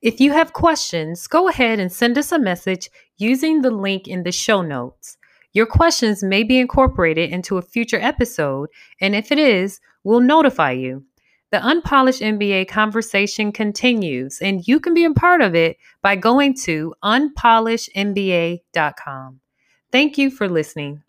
If 0.00 0.18
you 0.18 0.32
have 0.32 0.52
questions, 0.52 1.28
go 1.28 1.48
ahead 1.48 1.78
and 1.78 1.92
send 1.92 2.18
us 2.18 2.32
a 2.32 2.38
message 2.38 2.90
using 3.18 3.62
the 3.62 3.70
link 3.70 4.08
in 4.08 4.24
the 4.24 4.32
show 4.32 4.60
notes. 4.60 5.16
Your 5.52 5.66
questions 5.66 6.24
may 6.24 6.42
be 6.42 6.58
incorporated 6.58 7.30
into 7.30 7.58
a 7.58 7.62
future 7.62 8.00
episode, 8.00 8.68
and 9.00 9.14
if 9.14 9.30
it 9.30 9.38
is, 9.38 9.80
we'll 10.02 10.20
notify 10.20 10.72
you. 10.72 11.04
The 11.52 11.62
Unpolished 11.62 12.22
MBA 12.22 12.66
conversation 12.68 13.52
continues, 13.52 14.40
and 14.40 14.66
you 14.66 14.80
can 14.80 14.94
be 14.94 15.04
a 15.04 15.12
part 15.12 15.42
of 15.42 15.54
it 15.54 15.76
by 16.00 16.16
going 16.16 16.54
to 16.64 16.94
unpolishedmba.com. 17.04 19.40
Thank 19.92 20.16
you 20.16 20.30
for 20.30 20.48
listening. 20.48 21.02